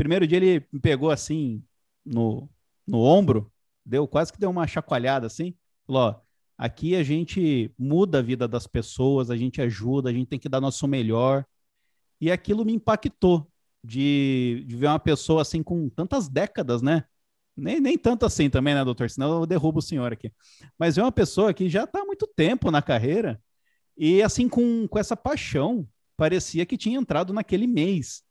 Primeiro 0.00 0.26
dia 0.26 0.38
ele 0.38 0.66
me 0.72 0.80
pegou 0.80 1.10
assim 1.10 1.62
no, 2.04 2.48
no 2.86 3.00
ombro, 3.00 3.52
deu 3.84 4.08
quase 4.08 4.32
que 4.32 4.38
deu 4.38 4.48
uma 4.48 4.66
chacoalhada 4.66 5.26
assim, 5.26 5.54
falou, 5.86 6.02
ó, 6.02 6.20
Aqui 6.60 6.94
a 6.94 7.02
gente 7.02 7.74
muda 7.78 8.18
a 8.18 8.22
vida 8.22 8.46
das 8.46 8.66
pessoas, 8.66 9.30
a 9.30 9.36
gente 9.36 9.62
ajuda, 9.62 10.10
a 10.10 10.12
gente 10.12 10.28
tem 10.28 10.38
que 10.38 10.46
dar 10.46 10.60
nosso 10.60 10.86
melhor. 10.86 11.42
E 12.20 12.30
aquilo 12.30 12.66
me 12.66 12.74
impactou 12.74 13.50
de, 13.82 14.62
de 14.66 14.76
ver 14.76 14.88
uma 14.88 14.98
pessoa 14.98 15.40
assim 15.40 15.62
com 15.62 15.88
tantas 15.88 16.28
décadas, 16.28 16.82
né? 16.82 17.04
Nem, 17.56 17.80
nem 17.80 17.96
tanto 17.96 18.26
assim 18.26 18.50
também, 18.50 18.74
né, 18.74 18.84
doutor? 18.84 19.08
Senão 19.08 19.40
eu 19.40 19.46
derrubo 19.46 19.78
o 19.78 19.82
senhor 19.82 20.12
aqui. 20.12 20.30
Mas 20.78 20.96
ver 20.96 21.00
uma 21.00 21.10
pessoa 21.10 21.54
que 21.54 21.66
já 21.66 21.84
está 21.84 22.02
há 22.02 22.04
muito 22.04 22.26
tempo 22.26 22.70
na 22.70 22.82
carreira 22.82 23.40
e 23.96 24.22
assim 24.22 24.46
com, 24.46 24.86
com 24.86 24.98
essa 24.98 25.16
paixão, 25.16 25.88
parecia 26.14 26.66
que 26.66 26.76
tinha 26.76 26.98
entrado 26.98 27.32
naquele 27.32 27.66
mês. 27.66 28.22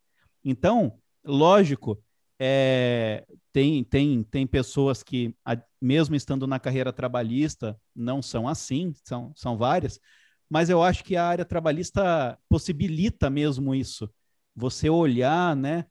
Então, 0.44 0.99
lógico, 1.24 2.02
é, 2.38 3.26
tem, 3.52 3.84
tem, 3.84 4.22
tem 4.22 4.46
pessoas 4.46 5.02
que, 5.02 5.34
mesmo 5.80 6.14
estando 6.14 6.46
na 6.46 6.58
carreira 6.58 6.92
trabalhista, 6.92 7.78
não 7.94 8.22
são 8.22 8.48
assim, 8.48 8.92
são, 9.04 9.32
são 9.36 9.56
várias, 9.56 10.00
mas 10.48 10.68
eu 10.70 10.82
acho 10.82 11.04
que 11.04 11.16
a 11.16 11.24
área 11.26 11.44
trabalhista 11.44 12.38
possibilita 12.48 13.30
mesmo 13.30 13.74
isso. 13.74 14.10
Você 14.56 14.90
olhar 14.90 15.54
né, 15.54 15.86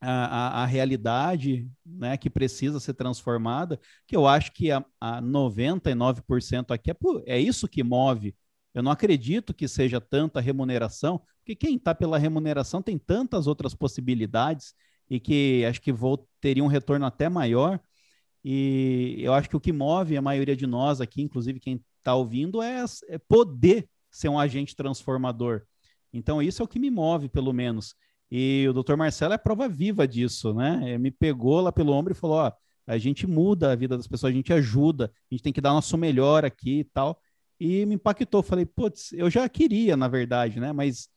a, 0.00 0.60
a, 0.60 0.62
a 0.62 0.66
realidade 0.66 1.66
né, 1.84 2.16
que 2.16 2.28
precisa 2.28 2.78
ser 2.78 2.94
transformada, 2.94 3.80
que 4.06 4.14
eu 4.14 4.26
acho 4.26 4.52
que 4.52 4.70
a, 4.70 4.84
a 5.00 5.22
99% 5.22 6.70
aqui 6.70 6.90
é, 6.90 6.96
é 7.26 7.40
isso 7.40 7.66
que 7.66 7.82
move. 7.82 8.36
Eu 8.74 8.82
não 8.82 8.92
acredito 8.92 9.54
que 9.54 9.66
seja 9.66 10.00
tanta 10.00 10.40
remuneração, 10.40 11.22
porque 11.44 11.54
quem 11.54 11.76
está 11.76 11.94
pela 11.94 12.16
remuneração 12.16 12.80
tem 12.80 12.96
tantas 12.96 13.46
outras 13.46 13.74
possibilidades 13.74 14.74
e 15.10 15.20
que 15.20 15.62
acho 15.68 15.78
que 15.78 15.92
vou, 15.92 16.26
teria 16.40 16.64
um 16.64 16.68
retorno 16.68 17.04
até 17.04 17.28
maior. 17.28 17.78
E 18.42 19.16
eu 19.18 19.34
acho 19.34 19.50
que 19.50 19.56
o 19.56 19.60
que 19.60 19.72
move 19.72 20.16
a 20.16 20.22
maioria 20.22 20.56
de 20.56 20.66
nós 20.66 21.02
aqui, 21.02 21.20
inclusive 21.20 21.60
quem 21.60 21.84
está 21.98 22.14
ouvindo, 22.14 22.62
é, 22.62 22.82
é, 23.08 23.18
poder 23.18 23.86
ser 24.10 24.30
um 24.30 24.38
agente 24.38 24.74
transformador. 24.74 25.62
Então, 26.14 26.40
isso 26.40 26.62
é 26.62 26.64
o 26.64 26.68
que 26.68 26.78
me 26.78 26.90
move, 26.90 27.28
pelo 27.28 27.52
menos. 27.52 27.94
E 28.30 28.66
o 28.68 28.72
doutor 28.72 28.96
Marcelo 28.96 29.34
é 29.34 29.38
prova 29.38 29.68
viva 29.68 30.08
disso, 30.08 30.54
né? 30.54 30.80
Ele 30.82 30.98
me 30.98 31.10
pegou 31.10 31.60
lá 31.60 31.70
pelo 31.72 31.92
ombro 31.92 32.12
e 32.12 32.16
falou: 32.16 32.36
ó, 32.36 32.52
a 32.86 32.96
gente 32.96 33.26
muda 33.26 33.72
a 33.72 33.76
vida 33.76 33.96
das 33.96 34.06
pessoas, 34.06 34.32
a 34.32 34.36
gente 34.36 34.52
ajuda, 34.52 35.12
a 35.30 35.34
gente 35.34 35.42
tem 35.42 35.52
que 35.52 35.60
dar 35.60 35.72
nosso 35.72 35.98
melhor 35.98 36.44
aqui 36.44 36.80
e 36.80 36.84
tal. 36.84 37.20
E 37.60 37.84
me 37.86 37.96
impactou. 37.96 38.42
Falei, 38.42 38.64
putz, 38.64 39.12
eu 39.12 39.28
já 39.28 39.48
queria, 39.48 39.96
na 39.96 40.08
verdade, 40.08 40.58
né? 40.58 40.72
Mas 40.72 41.08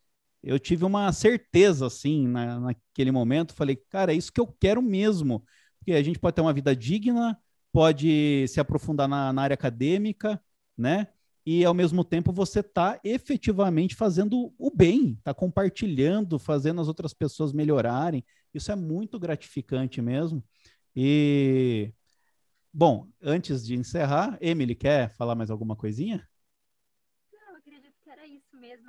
eu 0.48 0.58
tive 0.58 0.86
uma 0.86 1.12
certeza, 1.12 1.88
assim, 1.88 2.26
na, 2.26 2.60
naquele 2.60 3.12
momento. 3.12 3.54
Falei, 3.54 3.76
cara, 3.76 4.14
é 4.14 4.16
isso 4.16 4.32
que 4.32 4.40
eu 4.40 4.48
quero 4.48 4.82
mesmo. 4.82 5.44
Porque 5.80 5.92
a 5.92 6.02
gente 6.02 6.18
pode 6.18 6.36
ter 6.36 6.42
uma 6.42 6.54
vida 6.54 6.74
digna, 6.74 7.38
pode 7.72 8.48
se 8.48 8.60
aprofundar 8.60 9.10
na, 9.10 9.34
na 9.34 9.42
área 9.42 9.56
acadêmica, 9.56 10.42
né? 10.78 11.08
E 11.46 11.66
ao 11.66 11.74
mesmo 11.74 12.04
tempo 12.04 12.32
você 12.32 12.62
está 12.62 13.00
efetivamente 13.04 13.96
fazendo 13.96 14.54
o 14.58 14.72
bem, 14.74 15.16
está 15.18 15.34
compartilhando, 15.34 16.40
fazendo 16.40 16.80
as 16.80 16.88
outras 16.88 17.14
pessoas 17.14 17.52
melhorarem. 17.52 18.24
Isso 18.54 18.72
é 18.72 18.76
muito 18.76 19.20
gratificante 19.20 20.02
mesmo. 20.02 20.44
E 20.96 21.94
bom, 22.74 23.08
antes 23.22 23.66
de 23.66 23.76
encerrar, 23.76 24.38
Emily, 24.42 24.76
quer 24.76 25.10
falar 25.10 25.36
mais 25.36 25.50
alguma 25.50 25.76
coisinha? 25.76 26.26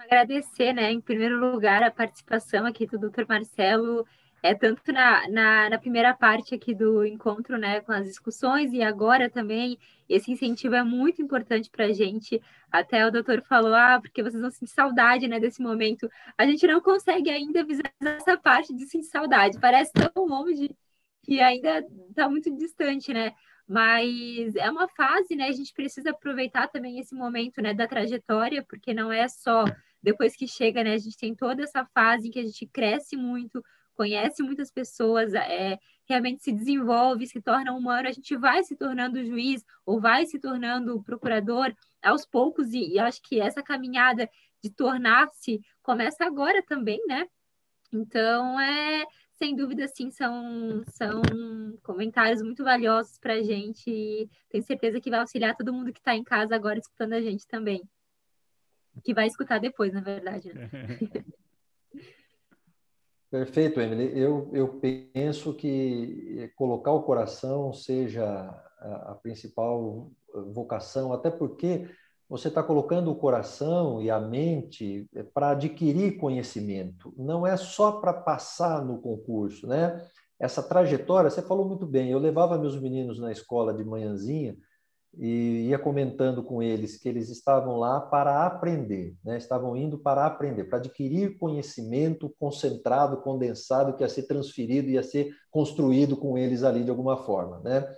Agradecer, 0.05 0.73
né, 0.73 0.91
em 0.93 1.01
primeiro 1.01 1.39
lugar, 1.39 1.83
a 1.83 1.91
participação 1.91 2.67
aqui 2.67 2.87
do 2.87 2.99
Dr. 2.99 3.25
Marcelo, 3.29 4.07
é 4.43 4.55
tanto 4.55 4.93
na, 4.93 5.29
na, 5.29 5.71
na, 5.71 5.79
primeira 5.79 6.15
parte 6.15 6.55
aqui 6.55 6.75
do 6.75 7.05
encontro, 7.05 7.59
né, 7.59 7.81
com 7.81 7.93
as 7.93 8.07
discussões, 8.07 8.73
e 8.73 8.83
agora 8.83 9.29
também, 9.29 9.79
esse 10.09 10.31
incentivo 10.31 10.75
é 10.75 10.83
muito 10.85 11.21
importante 11.21 11.69
para 11.71 11.87
a 11.87 11.93
gente. 11.93 12.41
Até 12.71 13.07
o 13.07 13.11
doutor 13.11 13.43
falou, 13.43 13.75
ah, 13.75 13.99
porque 14.01 14.23
vocês 14.23 14.41
vão 14.41 14.51
sentir 14.51 14.73
saudade, 14.73 15.27
né, 15.27 15.41
desse 15.41 15.61
momento. 15.61 16.09
A 16.37 16.47
gente 16.47 16.67
não 16.67 16.81
consegue 16.81 17.31
ainda 17.31 17.65
visualizar 17.65 17.93
essa 18.01 18.37
parte 18.37 18.75
de 18.75 18.87
sentir 18.87 19.09
saudade, 19.09 19.59
parece 19.61 19.93
tão 19.93 20.27
longe 20.27 20.71
que 21.23 21.41
ainda 21.41 21.85
está 22.09 22.29
muito 22.29 22.55
distante, 22.57 23.13
né? 23.13 23.33
mas 23.69 24.57
é 24.57 24.71
uma 24.71 24.89
fase, 24.89 25.37
né? 25.37 25.47
A 25.49 25.53
gente 25.53 25.75
precisa 25.75 26.11
aproveitar 26.11 26.69
também 26.69 26.99
esse 26.99 27.15
momento, 27.15 27.61
né, 27.61 27.75
da 27.75 27.87
trajetória, 27.87 28.65
porque 28.67 28.95
não 28.95 29.13
é 29.13 29.29
só 29.29 29.65
depois 30.03 30.37
que 30.37 30.47
chega, 30.47 30.83
né? 30.85 30.95
A 30.95 30.99
gente 30.99 31.17
tem 31.17 31.35
toda 31.35 31.63
essa 31.63 31.85
fase 31.95 32.29
em 32.29 32.31
que 32.31 32.39
a 32.39 32.45
gente 32.45 32.67
cresce 32.67 33.17
muito, 33.17 33.63
conhece 33.95 34.43
muitas 34.43 34.71
pessoas, 34.71 35.35
é, 35.35 35.79
realmente 36.09 36.43
se 36.43 36.53
desenvolve, 36.53 37.27
se 37.27 37.41
torna 37.43 37.73
humano, 37.73 38.09
a 38.09 38.13
gente 38.13 38.37
vai 38.37 38.63
se 38.63 38.77
tornando 38.77 39.25
juiz 39.25 39.65
ou 39.85 40.01
vai 40.01 40.25
se 40.25 40.39
tornando 40.39 41.03
procurador 41.03 41.75
aos 42.03 42.25
poucos, 42.25 42.73
e, 42.73 42.95
e 42.95 42.99
acho 42.99 43.21
que 43.23 43.41
essa 43.41 43.63
caminhada 43.63 44.31
de 44.63 44.71
tornar-se 44.71 45.61
começa 45.83 46.25
agora 46.25 46.63
também, 46.63 47.01
né? 47.07 47.27
Então, 47.93 48.61
é, 48.61 49.05
sem 49.35 49.55
dúvida, 49.55 49.87
sim, 49.89 50.11
são, 50.11 50.83
são 50.89 51.23
comentários 51.83 52.43
muito 52.43 52.65
valiosos 52.65 53.19
para 53.19 53.35
a 53.35 53.43
gente 53.43 54.29
tenho 54.49 54.65
certeza 54.65 55.01
que 55.01 55.11
vai 55.11 55.21
auxiliar 55.21 55.57
todo 55.57 55.73
mundo 55.73 55.93
que 55.93 56.01
está 56.01 56.15
em 56.15 56.25
casa 56.25 56.55
agora 56.55 56.79
escutando 56.79 57.13
a 57.13 57.21
gente 57.21 57.47
também. 57.47 57.83
Que 59.05 59.15
vai 59.15 59.27
escutar 59.27 59.59
depois, 59.59 59.93
na 59.93 60.01
verdade. 60.01 60.53
Né? 60.53 60.71
Perfeito, 63.31 63.81
Emily. 63.81 64.19
Eu, 64.19 64.51
eu 64.55 64.81
penso 65.15 65.53
que 65.53 66.51
colocar 66.57 66.93
o 66.93 67.03
coração 67.03 67.73
seja 67.73 68.25
a, 68.79 69.13
a 69.13 69.15
principal 69.15 70.11
vocação, 70.53 71.13
até 71.13 71.31
porque 71.31 71.89
você 72.29 72.49
está 72.49 72.63
colocando 72.63 73.11
o 73.11 73.17
coração 73.17 74.03
e 74.03 74.11
a 74.11 74.21
mente 74.21 75.09
eh, 75.15 75.23
para 75.23 75.51
adquirir 75.51 76.19
conhecimento, 76.19 77.15
não 77.17 77.47
é 77.47 77.57
só 77.57 77.93
para 77.93 78.13
passar 78.13 78.85
no 78.85 78.99
concurso, 79.01 79.67
né? 79.67 80.07
Essa 80.39 80.63
trajetória, 80.63 81.31
você 81.31 81.43
falou 81.43 81.67
muito 81.67 81.87
bem, 81.87 82.11
eu 82.11 82.19
levava 82.19 82.59
meus 82.59 82.81
meninos 82.81 83.19
na 83.19 83.33
escola 83.33 83.75
de 83.75 83.83
manhãzinha 83.83 84.57
e 85.17 85.69
ia 85.69 85.79
comentando 85.79 86.43
com 86.43 86.63
eles 86.63 86.97
que 86.97 87.09
eles 87.09 87.29
estavam 87.29 87.77
lá 87.77 88.01
para 88.01 88.45
aprender, 88.47 89.17
né? 89.25 89.39
estavam 89.39 89.77
indo 89.77 89.99
para 89.99 90.27
aprender, 90.27 90.65
para 90.65 90.79
adquirir 90.79 91.39
conhecimento 91.39 92.35
concentrado, 92.39 93.21
condensado, 93.23 93.95
que 93.95 94.03
ia 94.03 94.09
ser 94.09 94.25
transferido, 94.25 94.89
ia 94.89 95.03
ser 95.03 95.35
construído 95.51 96.17
com 96.17 96.37
eles 96.37 96.63
ali 96.63 96.85
de 96.85 96.91
alguma 96.91 97.17
forma. 97.17 97.61
Né? 97.61 97.89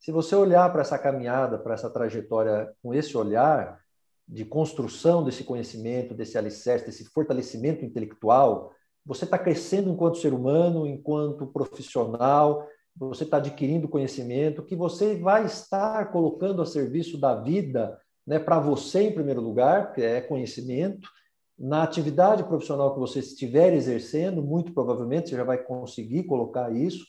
Se 0.00 0.10
você 0.10 0.34
olhar 0.34 0.70
para 0.72 0.82
essa 0.82 0.98
caminhada, 0.98 1.58
para 1.58 1.74
essa 1.74 1.90
trajetória 1.90 2.72
com 2.82 2.92
esse 2.92 3.16
olhar 3.16 3.80
de 4.26 4.44
construção 4.44 5.22
desse 5.22 5.44
conhecimento, 5.44 6.14
desse 6.14 6.38
alicerce, 6.38 6.86
desse 6.86 7.04
fortalecimento 7.04 7.84
intelectual, 7.84 8.72
você 9.04 9.24
está 9.24 9.38
crescendo 9.38 9.90
enquanto 9.90 10.18
ser 10.18 10.32
humano, 10.32 10.86
enquanto 10.86 11.46
profissional, 11.46 12.66
você 12.96 13.24
está 13.24 13.38
adquirindo 13.38 13.88
conhecimento 13.88 14.62
que 14.62 14.76
você 14.76 15.16
vai 15.16 15.44
estar 15.46 16.12
colocando 16.12 16.62
a 16.62 16.66
serviço 16.66 17.18
da 17.18 17.34
vida, 17.34 17.98
né, 18.26 18.38
para 18.38 18.58
você 18.58 19.02
em 19.02 19.12
primeiro 19.12 19.40
lugar, 19.40 19.92
que 19.92 20.02
é 20.02 20.20
conhecimento, 20.20 21.08
na 21.58 21.82
atividade 21.82 22.44
profissional 22.44 22.94
que 22.94 23.00
você 23.00 23.20
estiver 23.20 23.72
exercendo, 23.72 24.42
muito 24.42 24.72
provavelmente 24.72 25.30
você 25.30 25.36
já 25.36 25.44
vai 25.44 25.58
conseguir 25.58 26.24
colocar 26.24 26.72
isso, 26.72 27.04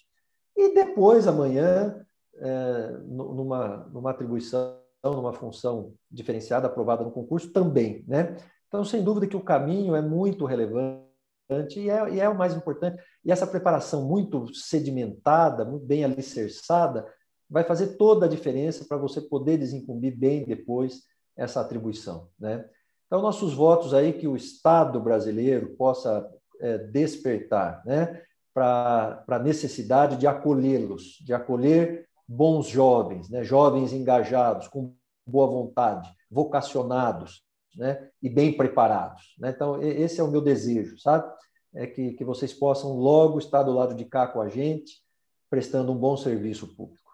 e 0.56 0.74
depois, 0.74 1.28
amanhã, 1.28 2.06
é, 2.38 2.92
numa, 3.06 3.90
numa 3.92 4.12
atribuição, 4.12 4.78
numa 5.04 5.34
função 5.34 5.94
diferenciada, 6.10 6.68
aprovada 6.68 7.04
no 7.04 7.12
concurso, 7.12 7.52
também. 7.52 8.04
Né? 8.08 8.38
Então, 8.68 8.84
sem 8.84 9.04
dúvida 9.04 9.28
que 9.28 9.36
o 9.36 9.44
caminho 9.44 9.96
é 9.96 10.02
muito 10.02 10.46
relevante 10.46 11.05
e 11.50 11.90
é, 11.90 12.10
e 12.10 12.20
é 12.20 12.28
o 12.28 12.38
mais 12.38 12.54
importante. 12.54 13.02
E 13.24 13.32
essa 13.32 13.46
preparação 13.46 14.06
muito 14.06 14.54
sedimentada, 14.54 15.64
muito 15.64 15.86
bem 15.86 16.04
alicerçada, 16.04 17.06
vai 17.50 17.64
fazer 17.64 17.98
toda 17.98 18.26
a 18.26 18.30
diferença 18.30 18.86
para 18.86 18.98
você 18.98 19.22
poder 19.22 19.58
desincumbir 19.58 20.18
bem 20.18 20.44
depois 20.46 21.04
essa 21.38 21.62
atribuição. 21.62 22.30
Né? 22.40 22.66
Então, 23.06 23.22
nossos 23.22 23.54
votos 23.54 23.94
aí 23.94 24.14
que 24.14 24.28
o 24.28 24.36
Estado 24.36 25.00
brasileiro 25.00 25.76
possa 25.76 26.28
é, 26.60 26.78
despertar 26.78 27.84
né, 27.86 28.22
para 28.54 29.24
a 29.28 29.40
necessidade 29.40 30.18
de 30.18 30.26
acolhê-los, 30.26 31.20
de 31.24 31.34
acolher 31.34 32.08
bons 32.28 32.68
jovens, 32.68 33.30
né? 33.30 33.44
jovens 33.44 33.94
engajados, 33.94 34.68
com 34.68 34.96
boa 35.28 35.48
vontade, 35.48 36.10
vocacionados 36.30 37.45
né? 37.76 38.10
e 38.22 38.30
bem 38.30 38.56
preparados. 38.56 39.36
Né? 39.38 39.52
Então, 39.56 39.82
esse 39.82 40.20
é 40.20 40.24
o 40.24 40.32
meu 40.32 40.42
desejo, 40.42 40.98
sabe? 40.98 41.32
É 41.74 41.86
que, 41.86 42.14
que 42.14 42.24
vocês 42.24 42.54
possam 42.54 42.94
logo 42.94 43.38
estar 43.38 43.64
do 43.64 43.74
lado 43.74 43.94
de 43.94 44.06
cá 44.06 44.28
com 44.28 44.42
a 44.42 44.50
gente, 44.50 45.02
prestando 45.50 45.92
um 45.92 45.98
bom 45.98 46.16
serviço 46.16 46.74
público. 46.76 47.12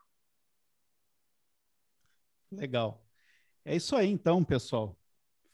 Legal. 2.51 3.03
É 3.65 3.75
isso 3.75 3.95
aí, 3.95 4.09
então, 4.09 4.43
pessoal. 4.43 4.95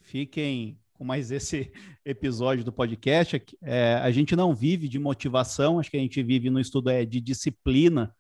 Fiquem 0.02 0.80
com 0.94 1.06
mais 1.06 1.32
esse 1.32 1.72
episódio 2.04 2.64
do 2.64 2.74
podcast. 2.74 3.42
É, 3.62 3.94
a 3.96 4.12
gente 4.12 4.36
não 4.36 4.54
vive 4.54 4.88
de 4.90 5.00
motivação, 5.00 5.80
acho 5.80 5.92
que 5.92 5.98
a 5.98 6.02
gente 6.02 6.22
vive 6.22 6.50
no 6.50 6.60
estudo 6.60 6.90
é, 6.90 7.06
de 7.06 7.22
disciplina 7.22 8.14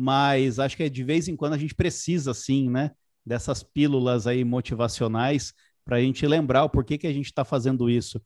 mas 0.00 0.58
acho 0.58 0.78
que 0.78 0.88
de 0.88 1.04
vez 1.04 1.28
em 1.28 1.36
quando 1.36 1.52
a 1.52 1.58
gente 1.58 1.74
precisa, 1.74 2.32
sim, 2.32 2.70
né, 2.70 2.90
dessas 3.24 3.62
pílulas 3.62 4.26
aí 4.26 4.44
motivacionais 4.44 5.52
para 5.84 5.96
a 5.96 6.00
gente 6.00 6.26
lembrar 6.26 6.64
o 6.64 6.70
porquê 6.70 6.98
que 6.98 7.06
a 7.06 7.12
gente 7.12 7.26
está 7.26 7.44
fazendo 7.44 7.88
isso. 7.88 8.20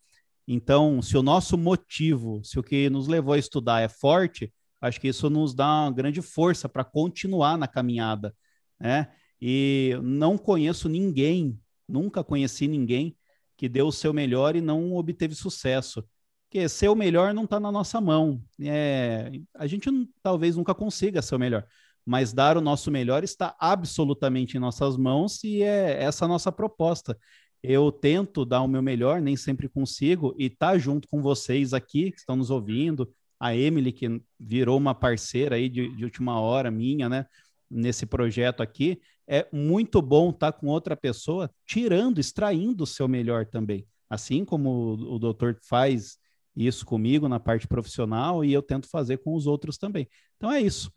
Então, 0.46 1.00
se 1.00 1.16
o 1.16 1.22
nosso 1.22 1.56
motivo, 1.56 2.42
se 2.44 2.58
o 2.58 2.62
que 2.62 2.90
nos 2.90 3.08
levou 3.08 3.34
a 3.34 3.38
estudar 3.38 3.80
é 3.80 3.88
forte, 3.88 4.52
acho 4.80 5.00
que 5.00 5.08
isso 5.08 5.30
nos 5.30 5.54
dá 5.54 5.84
uma 5.84 5.92
grande 5.92 6.20
força 6.20 6.68
para 6.68 6.84
continuar 6.84 7.56
na 7.56 7.66
caminhada, 7.66 8.34
né? 8.78 9.08
E 9.40 9.98
não 10.02 10.36
conheço 10.38 10.88
ninguém, 10.88 11.58
nunca 11.88 12.22
conheci 12.22 12.68
ninguém 12.68 13.16
que 13.56 13.68
deu 13.68 13.86
o 13.86 13.92
seu 13.92 14.12
melhor 14.12 14.56
e 14.56 14.60
não 14.60 14.94
obteve 14.94 15.34
sucesso. 15.34 16.04
Porque 16.48 16.68
ser 16.68 16.88
o 16.88 16.94
melhor 16.94 17.34
não 17.34 17.44
está 17.44 17.58
na 17.58 17.72
nossa 17.72 18.00
mão. 18.00 18.42
É, 18.60 19.32
a 19.54 19.66
gente 19.66 19.90
talvez 20.22 20.56
nunca 20.56 20.74
consiga 20.74 21.20
ser 21.20 21.34
o 21.34 21.38
melhor, 21.38 21.66
mas 22.06 22.32
dar 22.32 22.56
o 22.56 22.60
nosso 22.60 22.90
melhor 22.90 23.24
está 23.24 23.56
absolutamente 23.58 24.56
em 24.56 24.60
nossas 24.60 24.96
mãos 24.96 25.42
e 25.42 25.62
é 25.62 26.02
essa 26.02 26.24
a 26.26 26.28
nossa 26.28 26.52
proposta. 26.52 27.18
Eu 27.66 27.90
tento 27.90 28.44
dar 28.44 28.61
o 28.61 28.68
meu 28.68 28.83
melhor, 28.83 29.22
nem 29.22 29.38
sempre 29.38 29.70
consigo, 29.70 30.35
e 30.38 30.50
tá 30.50 30.77
junto 30.77 31.09
com 31.09 31.22
vocês 31.22 31.72
aqui 31.72 32.11
que 32.11 32.18
estão 32.18 32.37
nos 32.37 32.50
ouvindo, 32.50 33.11
a 33.40 33.57
Emily, 33.57 33.90
que 33.90 34.20
virou 34.38 34.77
uma 34.77 34.94
parceira 34.94 35.57
aí 35.57 35.70
de, 35.70 35.88
de 35.96 36.05
última 36.05 36.38
hora 36.38 36.70
minha, 36.70 37.09
né? 37.09 37.24
Nesse 37.70 38.05
projeto 38.05 38.62
aqui, 38.62 39.00
é 39.27 39.48
muito 39.50 40.03
bom 40.03 40.29
estar 40.29 40.53
tá 40.53 40.59
com 40.59 40.66
outra 40.66 40.94
pessoa 40.94 41.50
tirando, 41.66 42.18
extraindo 42.18 42.85
o 42.85 42.87
seu 42.87 43.09
melhor 43.09 43.46
também. 43.46 43.87
Assim 44.11 44.44
como 44.44 44.68
o, 44.68 45.14
o 45.14 45.18
doutor 45.18 45.59
faz 45.66 46.18
isso 46.55 46.85
comigo 46.85 47.31
na 47.31 47.40
parte 47.40 47.66
profissional 47.66 48.44
e 48.44 48.53
eu 48.53 48.61
tento 48.61 48.90
fazer 48.90 49.16
com 49.18 49.35
os 49.35 49.46
outros 49.46 49.79
também. 49.79 50.07
Então 50.37 50.53
é 50.53 50.61
isso. 50.61 50.92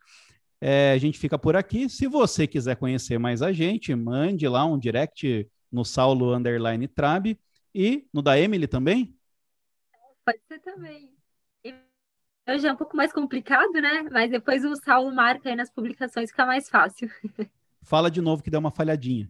É, 0.60 0.91
a 0.91 0.97
gente 0.97 1.17
fica 1.17 1.39
por 1.39 1.56
aqui. 1.56 1.88
Se 1.89 2.08
você 2.08 2.45
quiser 2.45 2.75
conhecer 2.75 3.17
mais 3.17 3.41
a 3.41 3.53
gente, 3.53 3.95
mande 3.95 4.45
lá 4.49 4.65
um 4.65 4.77
direct 4.77 5.47
no 5.71 5.84
Saulo 5.86 6.34
Underline 6.34 6.88
Trab 6.88 7.38
e 7.73 8.08
no 8.13 8.21
da 8.21 8.39
Emily 8.39 8.67
também. 8.67 9.15
Pode 10.25 10.39
ser 10.47 10.60
também. 10.60 11.15
Hoje 12.49 12.65
é 12.65 12.71
um 12.71 12.77
pouco 12.77 12.95
mais 12.95 13.12
complicado, 13.12 13.73
né? 13.73 14.03
Mas 14.10 14.32
depois 14.32 14.63
o 14.63 14.75
Saulo 14.77 15.13
marca 15.13 15.49
aí 15.49 15.56
nas 15.56 15.69
publicações, 15.69 16.30
fica 16.30 16.45
mais 16.45 16.69
fácil. 16.69 17.10
Fala 17.84 18.10
de 18.10 18.21
novo 18.21 18.41
que 18.41 18.49
deu 18.49 18.60
uma 18.60 18.71
falhadinha. 18.71 19.30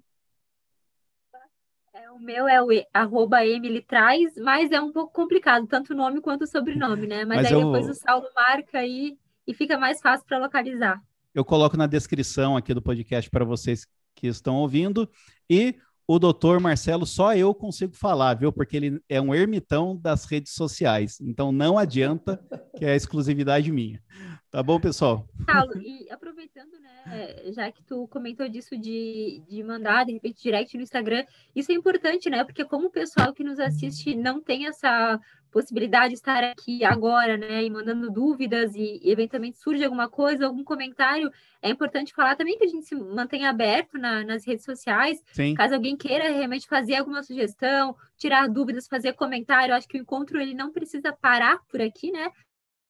O 2.13 2.19
meu 2.19 2.47
é 2.47 2.61
o 2.61 2.67
arroba 2.93 3.45
Emily 3.45 3.81
traz, 3.81 4.35
mas 4.37 4.71
é 4.71 4.81
um 4.81 4.91
pouco 4.91 5.13
complicado, 5.13 5.67
tanto 5.67 5.93
o 5.93 5.95
nome 5.95 6.21
quanto 6.21 6.43
o 6.43 6.47
sobrenome, 6.47 7.05
né? 7.05 7.25
Mas, 7.25 7.37
mas 7.37 7.45
aí 7.47 7.53
eu... 7.53 7.59
depois 7.59 7.89
o 7.89 7.93
Saulo 7.93 8.27
marca 8.35 8.79
aí 8.79 9.17
e 9.45 9.53
fica 9.53 9.77
mais 9.77 9.99
fácil 9.99 10.25
para 10.25 10.39
localizar. 10.39 11.01
Eu 11.33 11.45
coloco 11.45 11.77
na 11.77 11.85
descrição 11.85 12.57
aqui 12.57 12.73
do 12.73 12.81
podcast 12.81 13.29
para 13.29 13.45
vocês 13.45 13.87
que 14.15 14.27
estão 14.27 14.55
ouvindo. 14.55 15.09
E 15.47 15.75
o 16.07 16.17
doutor 16.17 16.61
Marcelo, 16.61 17.05
só 17.05 17.35
eu 17.35 17.53
consigo 17.53 17.93
falar, 17.93 18.35
viu? 18.35 18.51
Porque 18.51 18.77
ele 18.77 19.01
é 19.09 19.19
um 19.19 19.35
ermitão 19.35 19.95
das 19.95 20.23
redes 20.23 20.53
sociais. 20.53 21.19
Então 21.19 21.51
não 21.51 21.77
adianta 21.77 22.41
que 22.77 22.85
é 22.85 22.95
exclusividade 22.95 23.69
minha. 23.71 24.01
Tá 24.49 24.63
bom, 24.63 24.79
pessoal? 24.79 25.27
Paulo, 25.45 25.77
e 25.81 26.09
aproveitando, 26.09 26.79
né, 26.79 27.51
já 27.51 27.69
que 27.69 27.83
tu 27.83 28.07
comentou 28.07 28.47
disso 28.47 28.77
de, 28.77 29.43
de 29.49 29.61
mandar, 29.61 30.05
de 30.05 30.13
repente, 30.13 30.41
direct 30.41 30.77
no 30.77 30.83
Instagram, 30.83 31.25
isso 31.53 31.71
é 31.71 31.75
importante, 31.75 32.29
né? 32.29 32.43
Porque 32.45 32.63
como 32.63 32.87
o 32.87 32.91
pessoal 32.91 33.33
que 33.33 33.43
nos 33.43 33.59
assiste 33.59 34.15
não 34.15 34.41
tem 34.41 34.65
essa 34.65 35.19
possibilidade 35.51 36.09
de 36.09 36.15
estar 36.15 36.43
aqui 36.43 36.83
agora, 36.83 37.37
né, 37.37 37.63
e 37.63 37.69
mandando 37.69 38.09
dúvidas 38.09 38.75
e, 38.75 38.99
e, 39.01 39.11
eventualmente 39.11 39.57
surge 39.57 39.83
alguma 39.83 40.09
coisa, 40.09 40.45
algum 40.45 40.63
comentário, 40.63 41.31
é 41.61 41.69
importante 41.69 42.13
falar 42.13 42.35
também 42.35 42.57
que 42.57 42.65
a 42.65 42.67
gente 42.67 42.85
se 42.85 42.95
mantenha 42.95 43.49
aberto 43.49 43.97
na, 43.97 44.23
nas 44.23 44.45
redes 44.45 44.65
sociais, 44.65 45.21
Sim. 45.31 45.53
caso 45.55 45.73
alguém 45.73 45.95
queira 45.95 46.29
realmente 46.31 46.67
fazer 46.67 46.95
alguma 46.95 47.23
sugestão, 47.23 47.95
tirar 48.17 48.47
dúvidas, 48.47 48.87
fazer 48.87 49.13
comentário, 49.13 49.73
acho 49.73 49.87
que 49.87 49.97
o 49.97 50.01
encontro 50.01 50.39
ele 50.39 50.53
não 50.53 50.71
precisa 50.71 51.11
parar 51.13 51.59
por 51.69 51.81
aqui, 51.81 52.11
né? 52.11 52.31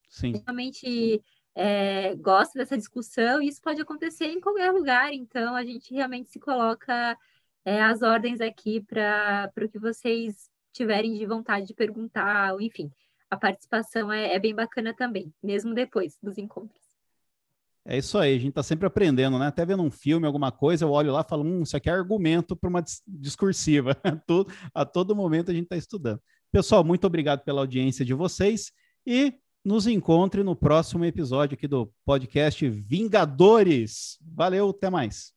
Sim. 0.09 0.41
Realmente 0.45 1.21
é, 1.55 2.15
gosta 2.15 2.59
dessa 2.59 2.77
discussão, 2.77 3.41
e 3.41 3.47
isso 3.47 3.61
pode 3.61 3.81
acontecer 3.81 4.25
em 4.27 4.39
qualquer 4.39 4.71
lugar, 4.71 5.13
então 5.13 5.55
a 5.55 5.63
gente 5.63 5.93
realmente 5.93 6.29
se 6.29 6.39
coloca 6.39 7.17
é, 7.65 7.81
as 7.81 8.01
ordens 8.01 8.39
aqui 8.39 8.81
para 8.81 9.51
o 9.61 9.69
que 9.69 9.79
vocês 9.79 10.49
tiverem 10.77 11.15
de 11.15 11.25
vontade 11.25 11.65
de 11.65 11.73
perguntar, 11.73 12.53
ou 12.53 12.61
enfim, 12.61 12.91
a 13.29 13.35
participação 13.35 14.11
é, 14.11 14.33
é 14.33 14.39
bem 14.39 14.53
bacana 14.53 14.93
também, 14.93 15.33
mesmo 15.43 15.73
depois 15.73 16.17
dos 16.21 16.37
encontros. 16.37 16.87
É 17.83 17.97
isso 17.97 18.17
aí, 18.17 18.35
a 18.35 18.37
gente 18.37 18.49
está 18.49 18.63
sempre 18.63 18.85
aprendendo, 18.85 19.39
né? 19.39 19.47
Até 19.47 19.65
vendo 19.65 19.81
um 19.81 19.89
filme, 19.89 20.27
alguma 20.27 20.51
coisa, 20.51 20.83
eu 20.83 20.91
olho 20.91 21.11
lá 21.13 21.21
e 21.21 21.29
falo, 21.29 21.43
hum, 21.43 21.63
isso 21.63 21.75
aqui 21.75 21.89
é 21.89 21.93
argumento 21.93 22.55
para 22.55 22.69
uma 22.69 22.83
discursiva. 23.07 23.95
a 24.73 24.85
todo 24.85 25.15
momento 25.15 25.51
a 25.51 25.53
gente 25.53 25.63
está 25.63 25.77
estudando. 25.77 26.21
Pessoal, 26.51 26.83
muito 26.83 27.07
obrigado 27.07 27.43
pela 27.43 27.61
audiência 27.61 28.03
de 28.03 28.13
vocês 28.13 28.71
e 29.05 29.33
nos 29.63 29.87
encontre 29.87 30.43
no 30.43 30.55
próximo 30.55 31.05
episódio 31.05 31.55
aqui 31.55 31.67
do 31.67 31.91
podcast 32.05 32.69
Vingadores. 32.69 34.17
Valeu, 34.21 34.69
até 34.69 34.89
mais. 34.89 35.25